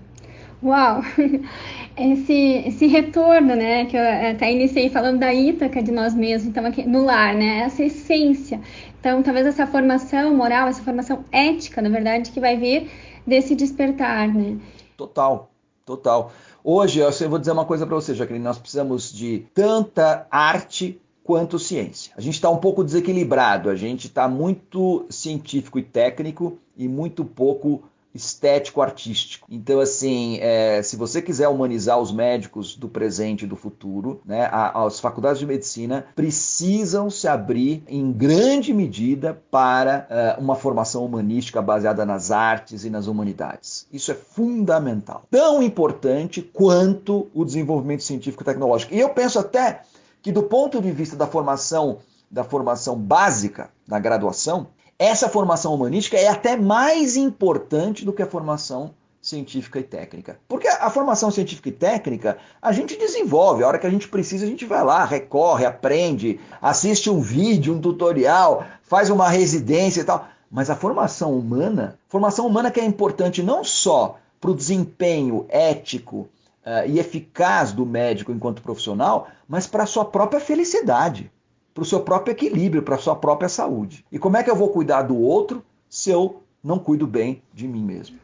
Uau! 0.62 1.02
Esse, 1.96 2.62
esse 2.66 2.86
retorno, 2.86 3.54
né, 3.54 3.84
que 3.84 3.96
eu 3.96 4.00
até 4.30 4.50
iniciei 4.52 4.88
falando 4.88 5.18
da 5.18 5.34
Ítaca 5.34 5.82
de 5.82 5.90
nós 5.90 6.14
mesmos, 6.14 6.48
então 6.48 6.64
aqui 6.64 6.86
no 6.86 7.04
lar, 7.04 7.34
né, 7.34 7.60
essa 7.60 7.82
essência. 7.82 8.60
Então, 8.98 9.22
talvez 9.22 9.46
essa 9.46 9.66
formação 9.66 10.34
moral, 10.34 10.68
essa 10.68 10.82
formação 10.82 11.24
ética, 11.32 11.82
na 11.82 11.90
verdade, 11.90 12.30
que 12.30 12.40
vai 12.40 12.56
vir 12.56 12.90
desse 13.26 13.54
despertar, 13.54 14.28
né? 14.28 14.56
Total, 14.96 15.49
total. 15.96 16.32
Hoje, 16.62 17.00
eu 17.00 17.10
vou 17.28 17.38
dizer 17.38 17.52
uma 17.52 17.64
coisa 17.64 17.86
para 17.86 17.96
você, 17.96 18.14
Jaqueline, 18.14 18.44
nós 18.44 18.58
precisamos 18.58 19.12
de 19.12 19.46
tanta 19.54 20.26
arte 20.30 21.00
quanto 21.24 21.58
ciência. 21.58 22.12
A 22.16 22.20
gente 22.20 22.34
está 22.34 22.50
um 22.50 22.58
pouco 22.58 22.84
desequilibrado, 22.84 23.70
a 23.70 23.76
gente 23.76 24.06
está 24.06 24.28
muito 24.28 25.06
científico 25.08 25.78
e 25.78 25.82
técnico 25.82 26.58
e 26.76 26.86
muito 26.88 27.24
pouco 27.24 27.82
estético 28.14 28.82
artístico. 28.82 29.46
Então, 29.50 29.80
assim, 29.80 30.38
é, 30.40 30.82
se 30.82 30.96
você 30.96 31.22
quiser 31.22 31.48
humanizar 31.48 31.98
os 31.98 32.12
médicos 32.12 32.76
do 32.76 32.88
presente 32.88 33.44
e 33.44 33.48
do 33.48 33.56
futuro, 33.56 34.20
né, 34.24 34.48
as 34.50 34.98
faculdades 34.98 35.38
de 35.38 35.46
medicina 35.46 36.06
precisam 36.14 37.08
se 37.08 37.28
abrir 37.28 37.82
em 37.86 38.12
grande 38.12 38.72
medida 38.72 39.40
para 39.50 40.36
uh, 40.38 40.42
uma 40.42 40.54
formação 40.54 41.04
humanística 41.04 41.62
baseada 41.62 42.04
nas 42.04 42.30
artes 42.30 42.84
e 42.84 42.90
nas 42.90 43.06
humanidades. 43.06 43.86
Isso 43.92 44.10
é 44.10 44.14
fundamental. 44.14 45.24
Tão 45.30 45.62
importante 45.62 46.42
quanto 46.42 47.28
o 47.32 47.44
desenvolvimento 47.44 48.02
científico 48.02 48.42
e 48.42 48.46
tecnológico. 48.46 48.94
E 48.94 48.98
eu 48.98 49.10
penso 49.10 49.38
até 49.38 49.82
que 50.22 50.32
do 50.32 50.42
ponto 50.42 50.80
de 50.80 50.90
vista 50.90 51.16
da 51.16 51.26
formação 51.26 51.98
da 52.30 52.44
formação 52.44 52.96
básica 52.96 53.70
da 53.88 53.98
graduação, 53.98 54.68
essa 55.00 55.30
formação 55.30 55.72
humanística 55.72 56.18
é 56.18 56.28
até 56.28 56.58
mais 56.58 57.16
importante 57.16 58.04
do 58.04 58.12
que 58.12 58.20
a 58.20 58.26
formação 58.26 58.90
científica 59.18 59.80
e 59.80 59.82
técnica. 59.82 60.38
Porque 60.46 60.68
a 60.68 60.90
formação 60.90 61.30
científica 61.30 61.70
e 61.70 61.72
técnica 61.72 62.36
a 62.60 62.70
gente 62.70 62.98
desenvolve, 62.98 63.64
a 63.64 63.66
hora 63.66 63.78
que 63.78 63.86
a 63.86 63.90
gente 63.90 64.06
precisa 64.08 64.44
a 64.44 64.48
gente 64.48 64.66
vai 64.66 64.84
lá, 64.84 65.06
recorre, 65.06 65.64
aprende, 65.64 66.38
assiste 66.60 67.08
um 67.08 67.18
vídeo, 67.18 67.74
um 67.74 67.80
tutorial, 67.80 68.66
faz 68.82 69.08
uma 69.08 69.30
residência 69.30 70.02
e 70.02 70.04
tal. 70.04 70.28
Mas 70.50 70.68
a 70.68 70.76
formação 70.76 71.32
humana, 71.32 71.98
formação 72.06 72.46
humana 72.46 72.70
que 72.70 72.78
é 72.78 72.84
importante 72.84 73.42
não 73.42 73.64
só 73.64 74.18
para 74.38 74.50
o 74.50 74.54
desempenho 74.54 75.46
ético 75.48 76.28
uh, 76.66 76.86
e 76.86 76.98
eficaz 76.98 77.72
do 77.72 77.86
médico 77.86 78.32
enquanto 78.32 78.60
profissional, 78.60 79.28
mas 79.48 79.66
para 79.66 79.84
a 79.84 79.86
sua 79.86 80.04
própria 80.04 80.40
felicidade 80.40 81.30
para 81.74 81.82
o 81.82 81.86
seu 81.86 82.00
próprio 82.00 82.32
equilíbrio, 82.32 82.82
para 82.82 82.96
a 82.96 82.98
sua 82.98 83.16
própria 83.16 83.48
saúde. 83.48 84.04
E 84.10 84.18
como 84.18 84.36
é 84.36 84.42
que 84.42 84.50
eu 84.50 84.56
vou 84.56 84.68
cuidar 84.68 85.02
do 85.02 85.16
outro 85.16 85.62
se 85.88 86.10
eu 86.10 86.42
não 86.62 86.78
cuido 86.78 87.06
bem 87.06 87.42
de 87.54 87.66
mim 87.66 87.82
mesmo? 87.82 88.18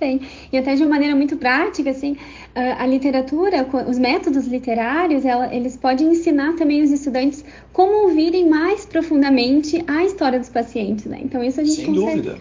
Bem, 0.00 0.20
e 0.52 0.58
até 0.58 0.74
de 0.74 0.82
uma 0.82 0.90
maneira 0.90 1.14
muito 1.14 1.36
prática, 1.36 1.90
assim, 1.90 2.16
a 2.56 2.84
literatura, 2.84 3.64
os 3.88 4.00
métodos 4.00 4.48
literários, 4.48 5.22
eles 5.52 5.76
podem 5.76 6.08
ensinar 6.08 6.56
também 6.56 6.82
os 6.82 6.90
estudantes 6.90 7.44
como 7.72 8.08
ouvirem 8.08 8.48
mais 8.48 8.84
profundamente 8.84 9.84
a 9.86 10.04
história 10.04 10.40
dos 10.40 10.48
pacientes, 10.48 11.04
né? 11.04 11.20
Então 11.22 11.40
isso 11.44 11.60
a 11.60 11.64
gente 11.64 11.76
Sem 11.76 11.86
consegue 11.86 12.20
dúvida. 12.20 12.38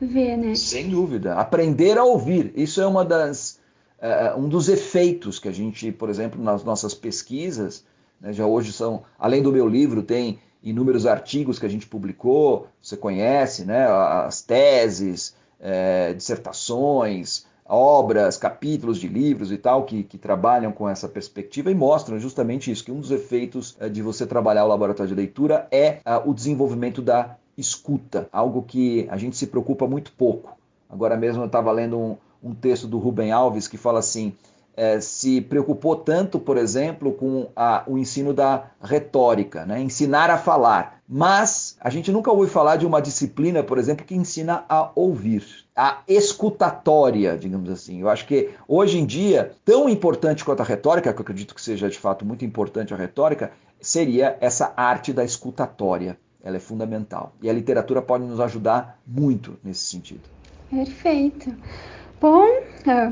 ver, 0.00 0.36
né? 0.36 0.54
Sem 0.54 0.88
dúvida. 0.88 1.34
Aprender 1.34 1.98
a 1.98 2.04
ouvir. 2.04 2.52
Isso 2.54 2.80
é 2.80 2.86
uma 2.86 3.04
das, 3.04 3.58
uh, 4.00 4.38
um 4.38 4.48
dos 4.48 4.68
efeitos 4.68 5.40
que 5.40 5.48
a 5.48 5.52
gente, 5.52 5.90
por 5.90 6.08
exemplo, 6.08 6.40
nas 6.40 6.62
nossas 6.62 6.94
pesquisas, 6.94 7.84
né? 8.20 8.32
Já 8.32 8.46
hoje 8.46 8.72
são, 8.72 9.02
além 9.18 9.42
do 9.42 9.52
meu 9.52 9.68
livro, 9.68 10.02
tem 10.02 10.38
inúmeros 10.62 11.06
artigos 11.06 11.58
que 11.58 11.66
a 11.66 11.68
gente 11.68 11.86
publicou, 11.86 12.66
você 12.80 12.96
conhece, 12.96 13.64
né? 13.64 13.86
as 13.86 14.42
teses, 14.42 15.34
é, 15.58 16.12
dissertações, 16.12 17.46
obras, 17.64 18.36
capítulos 18.36 18.98
de 18.98 19.06
livros 19.06 19.52
e 19.52 19.56
tal 19.56 19.84
que, 19.84 20.02
que, 20.02 20.18
trabalham 20.18 20.72
com 20.72 20.88
essa 20.88 21.08
perspectiva 21.08 21.70
e 21.70 21.74
mostram 21.74 22.18
justamente 22.18 22.70
isso, 22.70 22.84
que 22.84 22.92
um 22.92 23.00
dos 23.00 23.10
efeitos 23.10 23.76
é, 23.78 23.88
de 23.88 24.02
você 24.02 24.26
trabalhar 24.26 24.64
o 24.64 24.68
laboratório 24.68 25.08
de 25.08 25.14
leitura 25.14 25.68
é 25.70 26.00
a, 26.04 26.18
o 26.18 26.34
desenvolvimento 26.34 27.00
da 27.00 27.36
escuta, 27.56 28.28
algo 28.32 28.62
que 28.62 29.06
a 29.10 29.16
gente 29.16 29.36
se 29.36 29.46
preocupa 29.46 29.86
muito 29.86 30.12
pouco. 30.12 30.56
Agora 30.88 31.16
mesmo 31.16 31.42
eu 31.42 31.46
estava 31.46 31.70
lendo 31.70 31.96
um, 31.96 32.16
um 32.42 32.54
texto 32.54 32.88
do 32.88 32.98
Rubem 32.98 33.30
Alves 33.30 33.68
que 33.68 33.76
fala 33.76 34.00
assim, 34.00 34.34
é, 34.76 35.00
se 35.00 35.40
preocupou 35.40 35.96
tanto, 35.96 36.38
por 36.38 36.56
exemplo, 36.56 37.12
com 37.12 37.48
a, 37.54 37.84
o 37.86 37.98
ensino 37.98 38.32
da 38.32 38.66
retórica, 38.82 39.66
né? 39.66 39.80
ensinar 39.80 40.30
a 40.30 40.38
falar. 40.38 41.00
Mas 41.08 41.76
a 41.80 41.90
gente 41.90 42.12
nunca 42.12 42.30
ouviu 42.30 42.48
falar 42.48 42.76
de 42.76 42.86
uma 42.86 43.02
disciplina, 43.02 43.62
por 43.62 43.78
exemplo, 43.78 44.04
que 44.04 44.14
ensina 44.14 44.64
a 44.68 44.90
ouvir, 44.94 45.44
a 45.74 45.98
escutatória, 46.06 47.36
digamos 47.36 47.68
assim. 47.68 48.00
Eu 48.00 48.08
acho 48.08 48.26
que 48.26 48.50
hoje 48.68 48.98
em 48.98 49.04
dia, 49.04 49.52
tão 49.64 49.88
importante 49.88 50.44
quanto 50.44 50.60
a 50.60 50.64
retórica, 50.64 51.12
que 51.12 51.18
eu 51.18 51.22
acredito 51.22 51.54
que 51.54 51.60
seja 51.60 51.88
de 51.88 51.98
fato 51.98 52.24
muito 52.24 52.44
importante 52.44 52.94
a 52.94 52.96
retórica, 52.96 53.50
seria 53.80 54.36
essa 54.40 54.72
arte 54.76 55.12
da 55.12 55.24
escutatória. 55.24 56.18
Ela 56.42 56.56
é 56.56 56.60
fundamental. 56.60 57.34
E 57.42 57.50
a 57.50 57.52
literatura 57.52 58.00
pode 58.00 58.24
nos 58.24 58.40
ajudar 58.40 58.98
muito 59.06 59.58
nesse 59.62 59.84
sentido. 59.84 60.22
Perfeito. 60.70 61.54
Bom, 62.20 62.46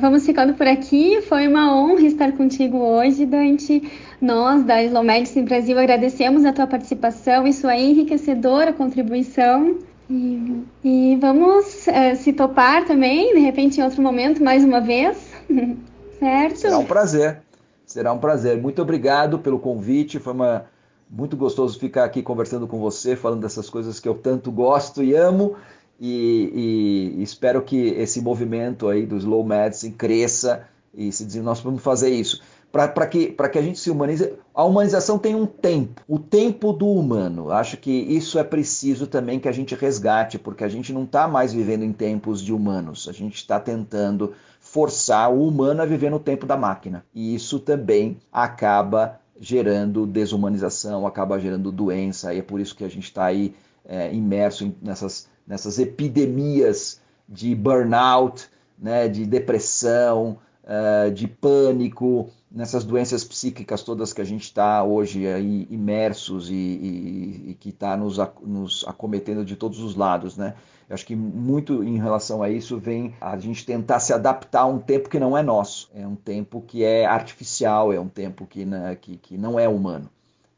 vamos 0.01 0.25
ficando 0.25 0.55
por 0.55 0.67
aqui. 0.67 1.21
Foi 1.23 1.47
uma 1.47 1.75
honra 1.77 2.03
estar 2.03 2.33
contigo 2.33 2.79
hoje, 2.79 3.27
Dante. 3.27 3.83
Nós, 4.21 4.65
da 4.65 4.83
Slow 4.83 5.05
Medicine 5.05 5.45
Brasil, 5.45 5.79
agradecemos 5.79 6.45
a 6.45 6.53
tua 6.53 6.67
participação 6.67 7.47
e 7.47 7.53
sua 7.53 7.77
enriquecedora 7.77 8.73
contribuição. 8.73 9.79
E, 10.11 10.65
e 10.83 11.19
vamos 11.21 11.87
uh, 11.87 12.17
se 12.17 12.33
topar 12.33 12.87
também, 12.87 13.35
de 13.35 13.41
repente, 13.41 13.81
em 13.81 13.85
outro 13.85 14.03
momento, 14.03 14.43
mais 14.43 14.65
uma 14.65 14.81
vez. 14.81 15.31
certo? 16.19 16.59
Será 16.59 16.79
um 16.79 16.85
prazer. 16.85 17.43
Será 17.87 18.13
um 18.13 18.19
prazer. 18.19 18.61
Muito 18.61 18.83
obrigado 18.83 19.39
pelo 19.39 19.59
convite. 19.59 20.19
Foi 20.19 20.33
uma, 20.33 20.67
muito 21.09 21.37
gostoso 21.37 21.79
ficar 21.79 22.05
aqui 22.05 22.23
conversando 22.23 22.67
com 22.67 22.79
você, 22.79 23.17
falando 23.17 23.41
dessas 23.41 23.71
coisas 23.71 23.99
que 24.01 24.09
eu 24.09 24.15
tanto 24.15 24.51
gosto 24.51 25.03
e 25.03 25.15
amo. 25.15 25.57
E, 25.99 27.17
e, 27.19 27.23
espero 27.23 27.63
que 27.63 27.77
esse 27.77 28.21
movimento 28.21 28.89
aí 28.89 29.05
do 29.05 29.17
slow 29.17 29.45
medicine 29.45 29.93
cresça 29.93 30.67
e 30.95 31.13
se 31.13 31.25
diz, 31.25 31.37
nós 31.37 31.61
vamos 31.61 31.83
fazer 31.83 32.11
isso. 32.11 32.41
Para 32.71 33.07
que, 33.07 33.29
que 33.29 33.59
a 33.59 33.63
gente 33.63 33.79
se 33.79 33.91
humanize, 33.91 34.35
a 34.55 34.63
humanização 34.63 35.19
tem 35.19 35.35
um 35.35 35.47
tempo, 35.47 36.03
o 36.07 36.19
tempo 36.19 36.71
do 36.73 36.87
humano. 36.87 37.51
Acho 37.51 37.79
que 37.79 37.91
isso 37.91 38.39
é 38.39 38.45
preciso 38.45 39.07
também 39.07 39.41
que 39.41 39.49
a 39.49 39.53
gente 39.53 39.75
resgate, 39.75 40.39
porque 40.39 40.63
a 40.63 40.69
gente 40.69 40.93
não 40.93 41.05
está 41.05 41.27
mais 41.27 41.53
vivendo 41.53 41.83
em 41.83 41.93
tempos 41.93 42.43
de 42.43 42.53
humanos, 42.53 43.09
a 43.09 43.13
gente 43.13 43.37
está 43.37 43.59
tentando 43.59 44.35
forçar 44.61 45.33
o 45.33 45.49
humano 45.49 45.81
a 45.81 45.87
viver 45.87 46.11
no 46.11 46.21
tempo 46.21 46.45
da 46.45 46.59
máquina. 46.59 47.05
E 47.15 47.35
isso 47.35 47.59
também 47.59 48.19
acaba 48.31 49.19
gerando 49.41 50.07
desumanização, 50.07 51.07
acaba 51.07 51.39
gerando 51.39 51.73
doença, 51.73 52.35
e 52.35 52.39
é 52.39 52.43
por 52.43 52.61
isso 52.61 52.77
que 52.77 52.85
a 52.85 52.91
gente 52.91 53.05
está 53.05 53.25
aí 53.25 53.55
é, 53.87 54.13
imerso 54.13 54.75
nessas 54.83 55.27
nessas 55.49 55.79
epidemias 55.79 57.01
de 57.27 57.55
burnout, 57.55 58.49
né, 58.79 59.09
de 59.09 59.25
depressão, 59.25 60.39
uh, 60.63 61.11
de 61.11 61.27
pânico, 61.27 62.31
nessas 62.51 62.85
doenças 62.85 63.25
psíquicas 63.25 63.83
todas 63.83 64.13
que 64.13 64.21
a 64.21 64.25
gente 64.25 64.45
está 64.45 64.85
hoje 64.85 65.27
aí 65.27 65.67
imersos 65.71 66.51
e, 66.51 66.55
e, 66.55 67.51
e 67.51 67.55
que 67.59 67.71
está 67.71 67.97
nos, 67.97 68.19
nos, 68.43 68.85
acometendo 68.87 69.45
de 69.45 69.57
todos 69.57 69.81
os 69.81 69.97
lados, 69.97 70.37
né? 70.37 70.55
Eu 70.89 70.95
acho 70.95 71.05
que 71.05 71.15
muito 71.15 71.85
em 71.85 71.99
relação 71.99 72.43
a 72.43 72.49
isso 72.49 72.79
vem 72.79 73.15
a 73.21 73.37
gente 73.37 73.67
tentar 73.67 74.01
se 74.01 74.15
adaptar 74.15 74.63
a 74.63 74.67
um 74.67 74.79
tempo 74.79 75.11
que 75.11 75.21
não 75.21 75.37
é 75.37 75.43
nosso, 75.43 75.91
é 75.95 76.07
um 76.07 76.15
tempo 76.15 76.63
que 76.67 76.83
é 76.83 77.05
artificial, 77.05 77.93
é 77.93 78.01
um 78.01 78.09
tempo 78.09 78.47
que, 78.47 78.65
né, 78.65 78.97
que, 78.99 79.19
que 79.19 79.37
não 79.37 79.61
é 79.61 79.69
humano. 79.69 80.09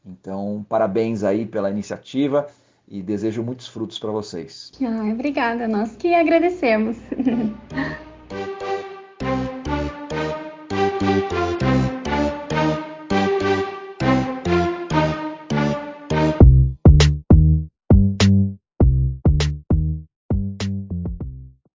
Então, 0.05 0.65
parabéns 0.69 1.21
aí 1.23 1.45
pela 1.45 1.69
iniciativa 1.69 2.47
e 2.87 3.01
desejo 3.01 3.43
muitos 3.43 3.67
frutos 3.67 3.97
para 3.97 4.11
vocês. 4.11 4.71
Ah, 4.81 5.11
obrigada, 5.11 5.67
nós 5.67 5.95
que 5.95 6.13
agradecemos. 6.13 6.97